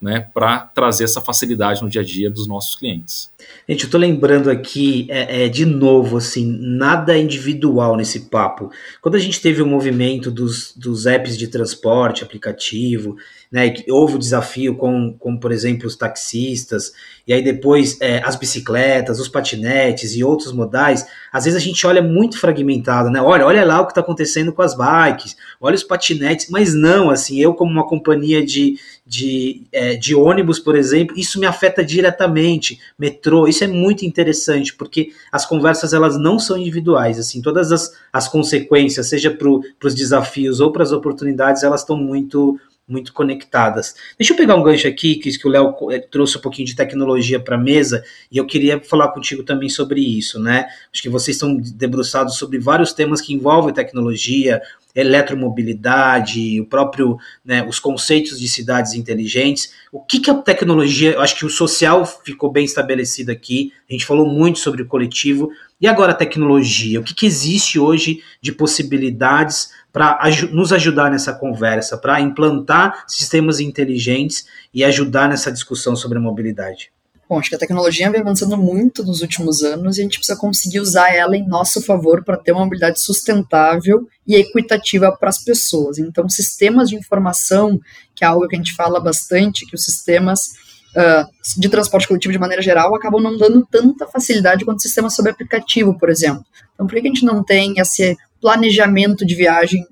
[0.00, 3.30] né, para trazer essa facilidade no dia a dia dos nossos clientes.
[3.68, 8.70] Gente, eu estou lembrando aqui, é, é, de novo, assim, nada individual nesse papo.
[9.00, 13.16] Quando a gente teve o movimento dos, dos apps de transporte, aplicativo,
[13.50, 16.92] né, houve o desafio com, com, por exemplo, os taxistas,
[17.26, 21.86] e aí depois é, as bicicletas, os patinetes e outros modais, às vezes a gente
[21.86, 23.22] olha muito fragmentado, né?
[23.22, 27.10] Olha, olha lá o que está acontecendo com as bikes, olha os patinetes, mas não,
[27.10, 31.84] assim, eu como uma companhia de, de, é, de ônibus, por exemplo, isso me afeta
[31.84, 37.70] diretamente, metrô, isso é muito interessante, porque as conversas elas não são individuais, assim, todas
[37.70, 43.12] as, as consequências, seja para os desafios ou para as oportunidades, elas estão muito muito
[43.12, 43.94] conectadas.
[44.18, 46.76] Deixa eu pegar um gancho aqui, que, que o Léo eh, trouxe um pouquinho de
[46.76, 50.66] tecnologia para a mesa, e eu queria falar contigo também sobre isso, né?
[50.92, 54.60] Acho que vocês estão debruçados sobre vários temas que envolvem tecnologia,
[54.94, 59.72] eletromobilidade, o próprio, né, os conceitos de cidades inteligentes.
[59.90, 63.92] O que, que a tecnologia, eu acho que o social ficou bem estabelecido aqui, a
[63.92, 68.22] gente falou muito sobre o coletivo, e agora a tecnologia, o que, que existe hoje
[68.40, 70.18] de possibilidades para
[70.50, 76.90] nos ajudar nessa conversa, para implantar sistemas inteligentes e ajudar nessa discussão sobre a mobilidade?
[77.28, 80.36] Bom, acho que a tecnologia vem avançando muito nos últimos anos e a gente precisa
[80.36, 85.42] conseguir usar ela em nosso favor para ter uma mobilidade sustentável e equitativa para as
[85.42, 85.96] pessoas.
[85.98, 87.80] Então, sistemas de informação,
[88.16, 90.54] que é algo que a gente fala bastante, que os sistemas
[90.96, 95.32] uh, de transporte coletivo, de maneira geral, acabam não dando tanta facilidade quanto sistemas sobre
[95.32, 96.44] aplicativo, por exemplo.
[96.74, 99.86] Então, por que a gente não tem esse planejamento de viagem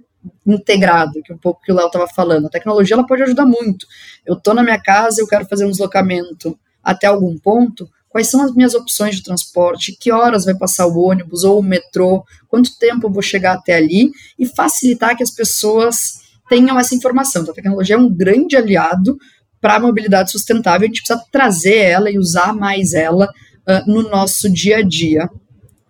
[0.46, 2.46] integrado, que é um pouco que o Léo estava falando.
[2.46, 3.86] A tecnologia ela pode ajudar muito.
[4.26, 7.88] Eu estou na minha casa, eu quero fazer um deslocamento até algum ponto.
[8.08, 9.96] Quais são as minhas opções de transporte?
[9.98, 12.24] Que horas vai passar o ônibus ou o metrô?
[12.48, 14.10] Quanto tempo eu vou chegar até ali?
[14.38, 17.42] E facilitar que as pessoas tenham essa informação.
[17.42, 19.16] Então, a tecnologia é um grande aliado
[19.62, 20.84] para a mobilidade sustentável.
[20.84, 25.30] A gente precisa trazer ela e usar mais ela uh, no nosso dia a dia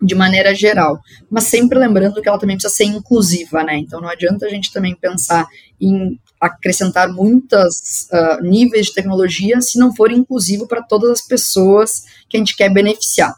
[0.01, 0.99] de maneira geral,
[1.31, 3.77] mas sempre lembrando que ela também precisa ser inclusiva, né?
[3.77, 5.47] Então não adianta a gente também pensar
[5.79, 12.03] em acrescentar muitos uh, níveis de tecnologia se não for inclusivo para todas as pessoas
[12.29, 13.33] que a gente quer beneficiar.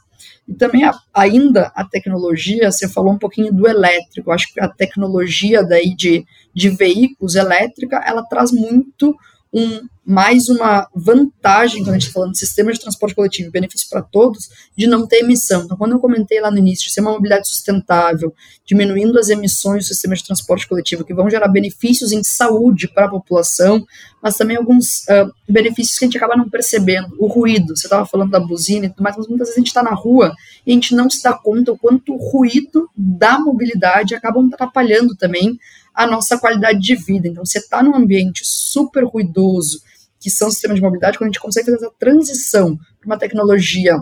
[0.48, 4.68] E também a, ainda a tecnologia, você falou um pouquinho do elétrico, acho que a
[4.68, 9.16] tecnologia daí de, de veículos elétrica, ela traz muito
[9.56, 13.88] um, mais uma vantagem, quando a gente está falando de sistema de transporte coletivo, benefício
[13.90, 15.64] para todos, de não ter emissão.
[15.64, 18.34] Então, quando eu comentei lá no início ser uma mobilidade sustentável,
[18.66, 23.06] diminuindo as emissões do sistema de transporte coletivo, que vão gerar benefícios em saúde para
[23.06, 23.86] a população,
[24.22, 27.16] mas também alguns uh, benefícios que a gente acaba não percebendo.
[27.18, 29.68] O ruído, você estava falando da buzina e tudo mais, mas muitas vezes a gente
[29.68, 30.36] está na rua
[30.68, 35.16] e a gente não se dá conta o quanto o ruído da mobilidade acaba atrapalhando
[35.16, 35.58] também
[35.96, 37.28] a nossa qualidade de vida.
[37.28, 39.80] Então, você está num ambiente super ruidoso,
[40.20, 43.98] que são sistemas de mobilidade, quando a gente consegue fazer essa transição para uma tecnologia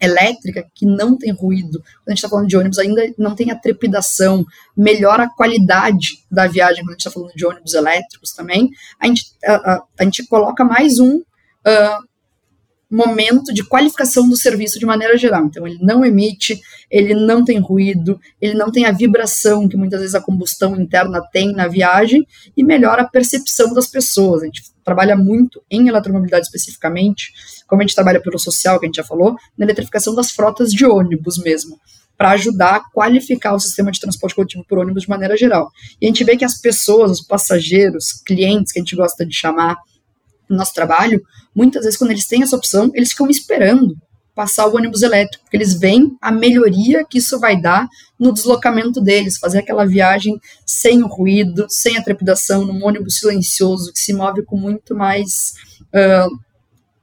[0.00, 3.50] elétrica que não tem ruído, quando a gente está falando de ônibus, ainda não tem
[3.50, 8.32] a trepidação, melhora a qualidade da viagem, quando a gente está falando de ônibus elétricos
[8.32, 12.09] também, a gente, a, a, a gente coloca mais um uh,
[12.90, 15.44] momento de qualificação do serviço de maneira geral.
[15.44, 16.60] Então, ele não emite,
[16.90, 21.22] ele não tem ruído, ele não tem a vibração que muitas vezes a combustão interna
[21.32, 22.26] tem na viagem
[22.56, 24.42] e melhora a percepção das pessoas.
[24.42, 27.32] A gente trabalha muito em eletromobilidade especificamente,
[27.68, 30.72] como a gente trabalha pelo social, que a gente já falou, na eletrificação das frotas
[30.72, 31.78] de ônibus mesmo
[32.20, 35.70] para ajudar a qualificar o sistema de transporte coletivo por ônibus de maneira geral.
[35.98, 39.34] E a gente vê que as pessoas, os passageiros, clientes, que a gente gosta de
[39.34, 39.78] chamar,
[40.50, 41.22] no nosso trabalho,
[41.54, 43.96] muitas vezes quando eles têm essa opção, eles ficam esperando
[44.34, 47.88] passar o ônibus elétrico, porque eles veem a melhoria que isso vai dar
[48.18, 53.92] no deslocamento deles, fazer aquela viagem sem o ruído, sem a trepidação, num ônibus silencioso,
[53.92, 55.54] que se move com muito mais
[55.94, 56.38] uh,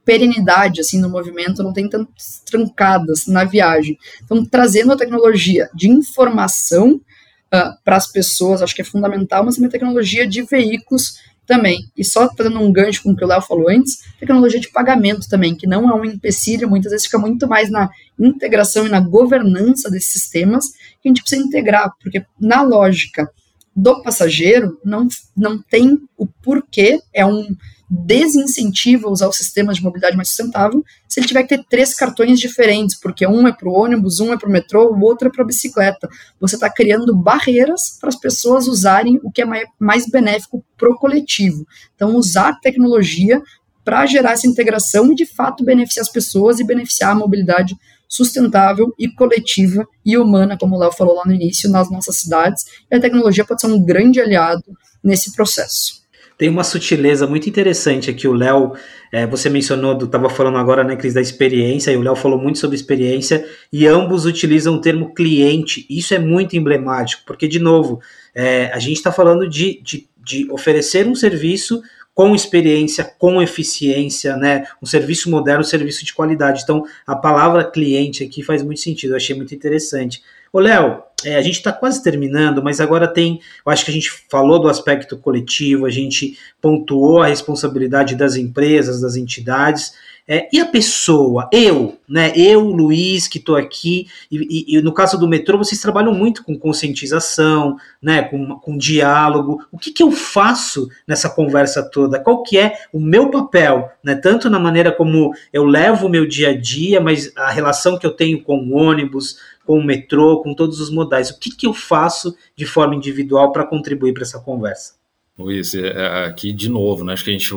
[0.04, 3.98] perenidade assim no movimento, não tem tantas trancadas na viagem.
[4.24, 9.54] Então, trazendo a tecnologia de informação uh, para as pessoas, acho que é fundamental, mas
[9.54, 11.18] também a tecnologia de veículos
[11.48, 11.90] também.
[11.96, 15.26] E só fazendo um gancho com o que o Léo falou antes, tecnologia de pagamento
[15.28, 17.90] também, que não é um empecilho, muitas vezes fica muito mais na
[18.20, 20.66] integração e na governança desses sistemas
[21.00, 23.28] que a gente precisa integrar, porque na lógica
[23.74, 27.56] do passageiro não, não tem o porquê, é um
[27.90, 32.38] desincentiva usar o sistema de mobilidade mais sustentável se ele tiver que ter três cartões
[32.38, 35.30] diferentes, porque um é para o ônibus, um é para o metrô, o outro é
[35.30, 36.08] para a bicicleta.
[36.38, 39.46] Você está criando barreiras para as pessoas usarem o que é
[39.78, 41.66] mais benéfico para o coletivo.
[41.94, 43.42] Então, usar tecnologia
[43.82, 47.74] para gerar essa integração e, de fato, beneficiar as pessoas e beneficiar a mobilidade
[48.06, 52.64] sustentável e coletiva e humana, como o Léo falou lá no início, nas nossas cidades.
[52.90, 54.64] E a tecnologia pode ser um grande aliado
[55.02, 56.07] nesse processo
[56.38, 58.28] tem uma sutileza muito interessante aqui.
[58.28, 58.72] O Léo,
[59.10, 62.60] é, você mencionou, estava falando agora, né, Cris, da experiência, e o Léo falou muito
[62.60, 65.84] sobre experiência, e ambos utilizam o termo cliente.
[65.90, 68.00] Isso é muito emblemático, porque, de novo,
[68.32, 71.82] é, a gente está falando de, de, de oferecer um serviço
[72.14, 74.64] com experiência, com eficiência, né?
[74.82, 76.62] Um serviço moderno, um serviço de qualidade.
[76.62, 80.22] Então, a palavra cliente aqui faz muito sentido, eu achei muito interessante.
[80.52, 83.40] Ô, Léo, é, a gente está quase terminando, mas agora tem.
[83.66, 88.36] Eu acho que a gente falou do aspecto coletivo, a gente pontuou a responsabilidade das
[88.36, 89.92] empresas, das entidades.
[90.30, 92.30] É, e a pessoa, eu, né?
[92.36, 96.44] Eu, Luiz, que estou aqui, e, e, e, no caso do metrô, vocês trabalham muito
[96.44, 98.22] com conscientização, né?
[98.22, 99.64] Com, com diálogo.
[99.72, 102.20] O que, que eu faço nessa conversa toda?
[102.20, 104.14] Qual que é o meu papel, né?
[104.14, 108.06] Tanto na maneira como eu levo o meu dia a dia, mas a relação que
[108.06, 109.38] eu tenho com o ônibus,
[109.68, 111.28] com o metrô, com todos os modais.
[111.28, 114.94] O que, que eu faço de forma individual para contribuir para essa conversa?
[115.38, 117.52] Luiz, é, é, aqui de novo, né, acho que a gente,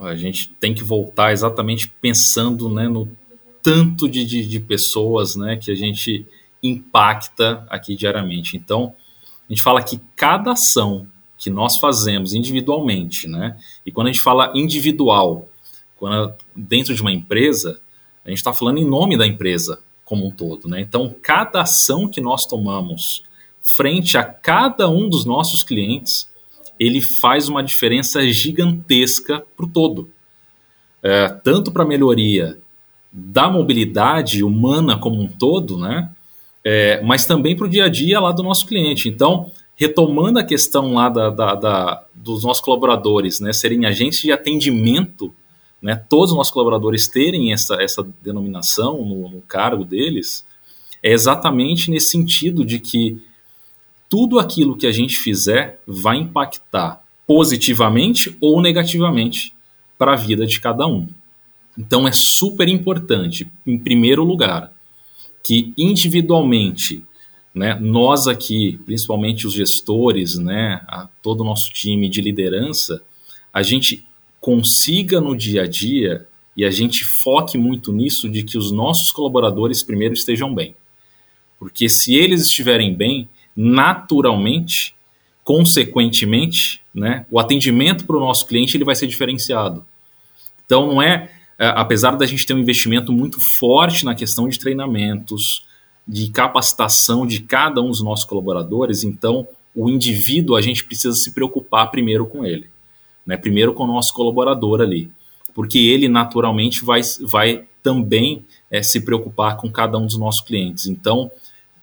[0.00, 3.06] a gente tem que voltar exatamente pensando né, no
[3.62, 6.26] tanto de, de, de pessoas né, que a gente
[6.62, 8.56] impacta aqui diariamente.
[8.56, 8.94] Então,
[9.46, 14.22] a gente fala que cada ação que nós fazemos individualmente, né, e quando a gente
[14.22, 15.46] fala individual,
[15.96, 17.78] quando dentro de uma empresa,
[18.24, 20.68] a gente está falando em nome da empresa, como um todo.
[20.68, 20.80] Né?
[20.80, 23.24] Então, cada ação que nós tomamos
[23.60, 26.28] frente a cada um dos nossos clientes,
[26.78, 30.10] ele faz uma diferença gigantesca para o todo.
[31.02, 32.58] É, tanto para a melhoria
[33.10, 36.10] da mobilidade humana como um todo, né?
[36.64, 39.08] É, mas também para o dia a dia lá do nosso cliente.
[39.08, 44.32] Então, retomando a questão lá da, da, da, dos nossos colaboradores, né, serem agentes de
[44.32, 45.34] atendimento
[45.84, 50.42] né, todos os nossos colaboradores terem essa, essa denominação no, no cargo deles,
[51.02, 53.22] é exatamente nesse sentido de que
[54.08, 59.52] tudo aquilo que a gente fizer vai impactar positivamente ou negativamente
[59.98, 61.06] para a vida de cada um.
[61.76, 64.72] Então é super importante, em primeiro lugar,
[65.42, 67.04] que individualmente,
[67.54, 73.02] né, nós aqui, principalmente os gestores, né, a, todo o nosso time de liderança,
[73.52, 74.06] a gente
[74.44, 79.10] consiga no dia a dia e a gente foque muito nisso de que os nossos
[79.10, 80.76] colaboradores primeiro estejam bem.
[81.58, 83.26] Porque se eles estiverem bem,
[83.56, 84.94] naturalmente,
[85.42, 89.82] consequentemente, né, o atendimento para o nosso cliente ele vai ser diferenciado.
[90.66, 94.58] Então não é, é, apesar da gente ter um investimento muito forte na questão de
[94.58, 95.64] treinamentos,
[96.06, 101.32] de capacitação de cada um dos nossos colaboradores, então o indivíduo a gente precisa se
[101.32, 102.73] preocupar primeiro com ele
[103.26, 103.36] né?
[103.36, 105.10] Primeiro com o nosso colaborador ali,
[105.54, 110.86] porque ele naturalmente vai, vai também é, se preocupar com cada um dos nossos clientes.
[110.86, 111.30] Então,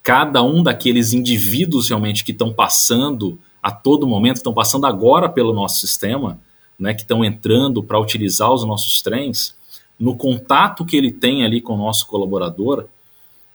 [0.03, 5.53] cada um daqueles indivíduos realmente que estão passando a todo momento, estão passando agora pelo
[5.53, 6.39] nosso sistema,
[6.77, 9.55] né, que estão entrando para utilizar os nossos trens,
[9.99, 12.85] no contato que ele tem ali com o nosso colaborador,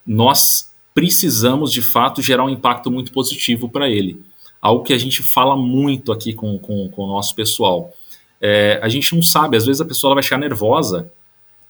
[0.05, 4.23] nós precisamos de fato gerar um impacto muito positivo para ele
[4.61, 7.93] algo que a gente fala muito aqui com, com, com o nosso pessoal.
[8.41, 11.11] É, a gente não sabe, às vezes a pessoa vai ficar nervosa.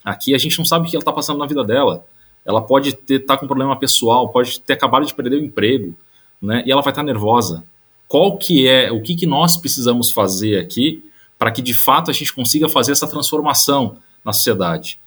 [0.03, 2.05] Aqui a gente não sabe o que ela está passando na vida dela.
[2.45, 5.93] Ela pode estar tá com um problema pessoal, pode ter acabado de perder o emprego,
[6.41, 6.63] né?
[6.65, 7.63] E ela vai estar tá nervosa.
[8.07, 11.03] Qual que é, o que, que nós precisamos fazer aqui
[11.37, 14.97] para que de fato a gente consiga fazer essa transformação na sociedade?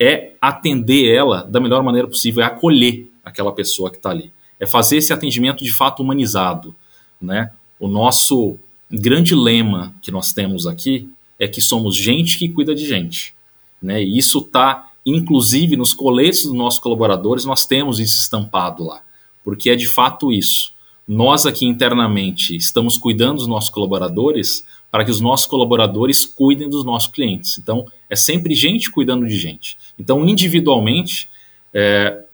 [0.00, 4.32] É atender ela da melhor maneira possível, é acolher aquela pessoa que está ali.
[4.58, 6.74] É fazer esse atendimento de fato humanizado
[7.20, 7.50] né?
[7.78, 8.58] O nosso
[8.90, 11.08] grande lema que nós temos aqui
[11.38, 13.34] é que somos gente que cuida de gente.
[13.80, 14.02] Né?
[14.02, 19.00] E isso está, inclusive, nos coletes dos nossos colaboradores, nós temos isso estampado lá,
[19.44, 20.72] porque é de fato isso.
[21.06, 26.84] Nós aqui internamente estamos cuidando dos nossos colaboradores para que os nossos colaboradores cuidem dos
[26.84, 27.58] nossos clientes.
[27.58, 29.78] Então, é sempre gente cuidando de gente.
[29.98, 31.28] Então, individualmente,
[31.72, 32.24] é,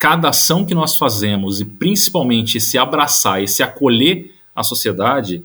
[0.00, 5.44] cada ação que nós fazemos e principalmente esse abraçar, esse acolher a sociedade,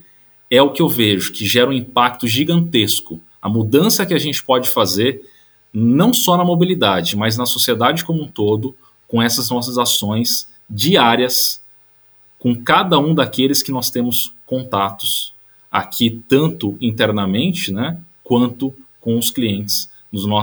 [0.49, 3.19] é o que eu vejo que gera um impacto gigantesco.
[3.41, 5.29] A mudança que a gente pode fazer,
[5.73, 8.73] não só na mobilidade, mas na sociedade como um todo,
[9.09, 11.61] com essas nossas ações diárias,
[12.39, 15.33] com cada um daqueles que nós temos contatos
[15.69, 19.93] aqui, tanto internamente, né, quanto com os clientes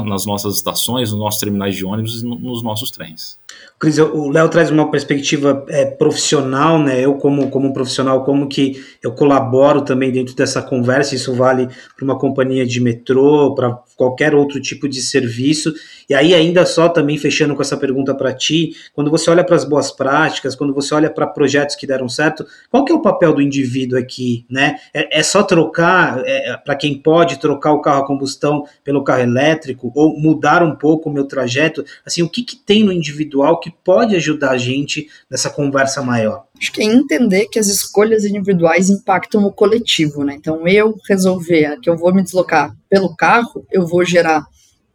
[0.04, 3.38] nas nossas estações, nos nossos terminais de ônibus e no, nos nossos trens.
[3.82, 7.00] Cris, o Léo traz uma perspectiva é, profissional, né?
[7.00, 12.04] Eu como, como profissional, como que eu colaboro também dentro dessa conversa, isso vale para
[12.04, 15.74] uma companhia de metrô, para qualquer outro tipo de serviço.
[16.08, 19.56] E aí, ainda só também fechando com essa pergunta para ti, quando você olha para
[19.56, 23.02] as boas práticas, quando você olha para projetos que deram certo, qual que é o
[23.02, 24.76] papel do indivíduo aqui, né?
[24.94, 29.22] É, é só trocar, é, para quem pode, trocar o carro a combustão pelo carro
[29.22, 33.41] elétrico, ou mudar um pouco o meu trajeto, assim, o que, que tem no individual
[33.60, 36.44] que pode ajudar a gente nessa conversa maior?
[36.58, 40.34] Acho que é entender que as escolhas individuais impactam o coletivo, né?
[40.34, 44.46] Então, eu resolver que eu vou me deslocar pelo carro, eu vou gerar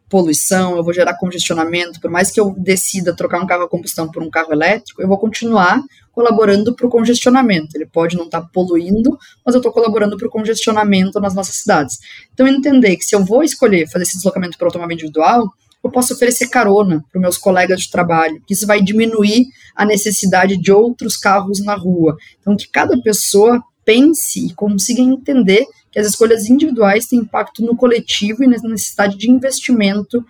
[0.09, 4.09] poluição, eu vou gerar congestionamento, por mais que eu decida trocar um carro a combustão
[4.09, 5.81] por um carro elétrico, eu vou continuar
[6.13, 7.75] colaborando para o congestionamento.
[7.75, 11.55] Ele pode não estar tá poluindo, mas eu estou colaborando para o congestionamento nas nossas
[11.55, 11.99] cidades.
[12.33, 15.47] Então, entender que se eu vou escolher fazer esse deslocamento para automóvel individual,
[15.83, 20.71] eu posso oferecer carona para meus colegas de trabalho, isso vai diminuir a necessidade de
[20.71, 22.17] outros carros na rua.
[22.39, 27.75] Então, que cada pessoa pense e consiga entender que as escolhas individuais têm impacto no
[27.75, 30.23] coletivo e na necessidade de investimento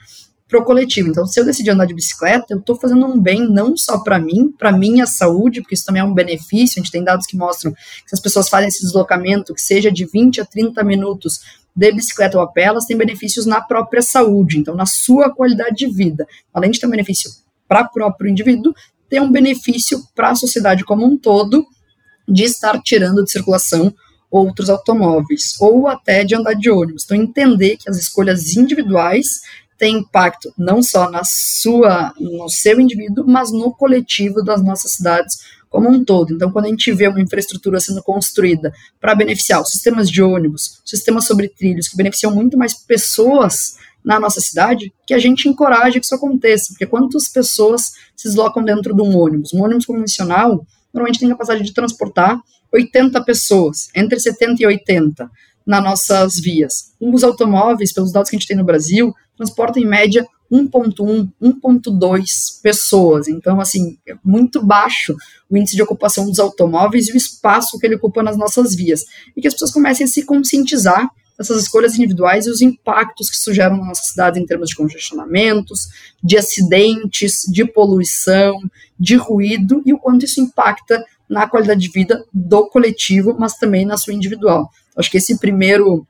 [0.48, 1.10] para o coletivo.
[1.10, 4.18] Então, se eu decidir andar de bicicleta, eu estou fazendo um bem não só para
[4.18, 6.80] mim, para minha saúde, porque isso também é um benefício.
[6.80, 9.92] A gente tem dados que mostram que se as pessoas fazem esse deslocamento, que seja
[9.92, 11.40] de 20 a 30 minutos
[11.78, 15.76] de bicicleta ou a pé, elas têm benefícios na própria saúde, então na sua qualidade
[15.76, 16.28] de vida.
[16.52, 17.30] Além de ter um benefício
[17.68, 18.74] para o próprio indivíduo,
[19.08, 21.66] tem um benefício para a sociedade como um todo
[22.28, 23.94] de estar tirando de circulação
[24.30, 27.06] outros automóveis, ou até de andar de ônibus.
[27.06, 29.40] Então, entender que as escolhas individuais
[29.78, 35.38] têm impacto não só na sua, no seu indivíduo, mas no coletivo das nossas cidades
[35.70, 36.34] como um todo.
[36.34, 40.82] Então, quando a gente vê uma infraestrutura sendo construída para beneficiar os sistemas de ônibus,
[40.86, 46.00] sistemas sobre trilhos, que beneficiam muito mais pessoas na nossa cidade, que a gente encoraje
[46.00, 49.54] que isso aconteça, porque quantas pessoas se deslocam dentro de um ônibus?
[49.54, 52.40] Um ônibus convencional normalmente tem capacidade de transportar
[52.74, 55.30] 80 pessoas, entre 70 e 80
[55.66, 56.94] nas nossas vias.
[57.00, 62.62] Os automóveis, pelos dados que a gente tem no Brasil, transportam em média 1.1, 1.2
[62.62, 63.28] pessoas.
[63.28, 65.16] Então, assim, é muito baixo
[65.50, 69.06] o índice de ocupação dos automóveis e o espaço que ele ocupa nas nossas vias.
[69.36, 73.36] E que as pessoas comecem a se conscientizar dessas escolhas individuais e os impactos que
[73.36, 75.88] isso gera na nossa cidade em termos de congestionamentos,
[76.24, 78.60] de acidentes, de poluição,
[79.00, 83.86] de ruído e o quanto isso impacta na qualidade de vida do coletivo, mas também
[83.86, 84.72] na sua individual.
[84.96, 86.08] Acho que esse primeiro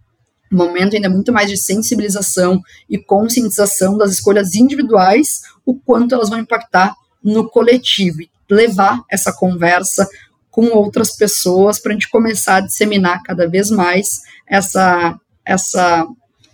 [0.55, 6.39] momento ainda muito mais de sensibilização e conscientização das escolhas individuais, o quanto elas vão
[6.39, 10.07] impactar no coletivo e levar essa conversa
[10.49, 16.07] com outras pessoas para a gente começar a disseminar cada vez mais essa, essa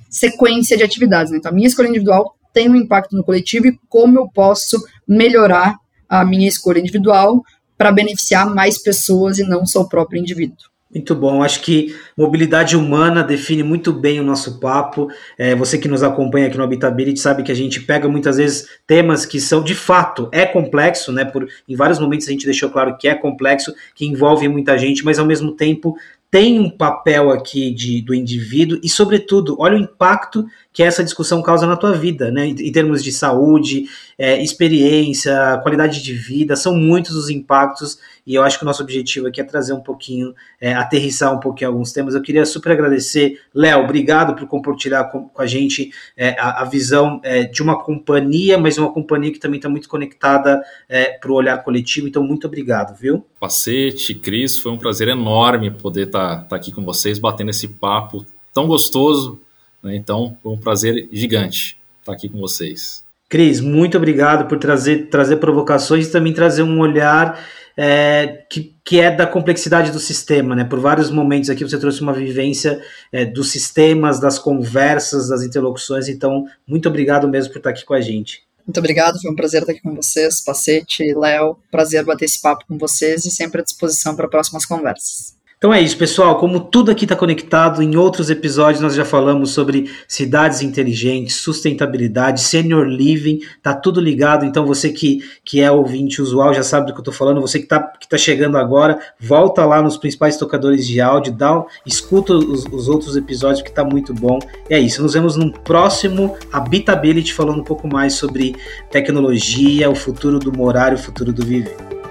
[0.09, 1.31] sequência de atividades.
[1.31, 1.37] Né?
[1.37, 4.77] Então, a minha escolha individual tem um impacto no coletivo e como eu posso
[5.07, 5.77] melhorar
[6.09, 7.41] a minha escolha individual
[7.77, 10.72] para beneficiar mais pessoas e não só o próprio indivíduo.
[10.93, 15.07] Muito bom, acho que mobilidade humana define muito bem o nosso papo.
[15.39, 18.67] É, você que nos acompanha aqui no Habitability sabe que a gente pega muitas vezes
[18.85, 21.25] temas que são de fato é complexo, né?
[21.25, 25.03] Por em vários momentos a gente deixou claro que é complexo, que envolve muita gente,
[25.03, 25.95] mas ao mesmo tempo
[26.33, 30.43] tem um papel aqui de, do indivíduo e, sobretudo, olha o impacto
[30.73, 32.47] que essa discussão causa na tua vida, né?
[32.47, 33.85] Em termos de saúde,
[34.17, 38.81] é, experiência, qualidade de vida, são muitos os impactos e eu acho que o nosso
[38.81, 42.15] objetivo aqui é trazer um pouquinho, é, aterrissar um pouquinho alguns temas.
[42.15, 46.65] Eu queria super agradecer, Léo, obrigado por compartilhar com, com a gente é, a, a,
[46.65, 51.31] visão é, de uma companhia, mas uma companhia que também está muito conectada é, para
[51.31, 52.07] o olhar coletivo.
[52.07, 53.25] Então, muito obrigado, viu?
[53.39, 57.67] Pacete, Cris, foi um prazer enorme poder estar tá, tá aqui com vocês, batendo esse
[57.67, 59.39] papo tão gostoso.
[59.83, 59.95] Né?
[59.95, 63.03] Então, foi um prazer gigante estar aqui com vocês.
[63.29, 67.39] Cris, muito obrigado por trazer, trazer provocações e também trazer um olhar
[67.75, 70.65] é, que que é da complexidade do sistema, né?
[70.65, 72.81] Por vários momentos aqui você trouxe uma vivência
[73.11, 76.09] é, dos sistemas, das conversas, das interlocuções.
[76.09, 78.43] Então, muito obrigado mesmo por estar aqui com a gente.
[78.67, 81.57] Muito obrigado, foi um prazer estar aqui com vocês, Pacete, Léo.
[81.71, 85.35] Prazer bater esse papo com vocês e sempre à disposição para próximas conversas.
[85.63, 86.37] Então é isso, pessoal.
[86.39, 92.41] Como tudo aqui está conectado, em outros episódios nós já falamos sobre cidades inteligentes, sustentabilidade,
[92.41, 94.45] senior living, tá tudo ligado.
[94.45, 97.39] Então você que, que é ouvinte usual já sabe do que eu estou falando.
[97.39, 101.63] Você que está que tá chegando agora, volta lá nos principais tocadores de áudio, dá,
[101.85, 104.39] escuta os, os outros episódios que está muito bom.
[104.69, 105.01] E é isso.
[105.01, 108.53] Nos vemos num próximo Habitability falando um pouco mais sobre
[108.91, 112.02] tecnologia, o futuro do morar e o futuro do viver.